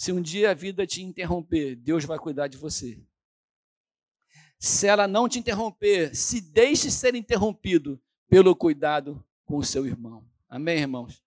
se 0.00 0.12
um 0.12 0.22
dia 0.22 0.52
a 0.52 0.54
vida 0.54 0.86
te 0.86 1.02
interromper, 1.02 1.76
Deus 1.76 2.06
vai 2.06 2.18
cuidar 2.18 2.48
de 2.48 2.56
você. 2.56 2.98
Se 4.58 4.86
ela 4.86 5.06
não 5.06 5.28
te 5.28 5.38
interromper, 5.38 6.16
se 6.16 6.40
deixe 6.40 6.90
ser 6.90 7.14
interrompido 7.14 8.00
pelo 8.26 8.56
cuidado 8.56 9.22
com 9.44 9.58
o 9.58 9.62
seu 9.62 9.86
irmão. 9.86 10.26
Amém, 10.48 10.78
irmãos? 10.78 11.22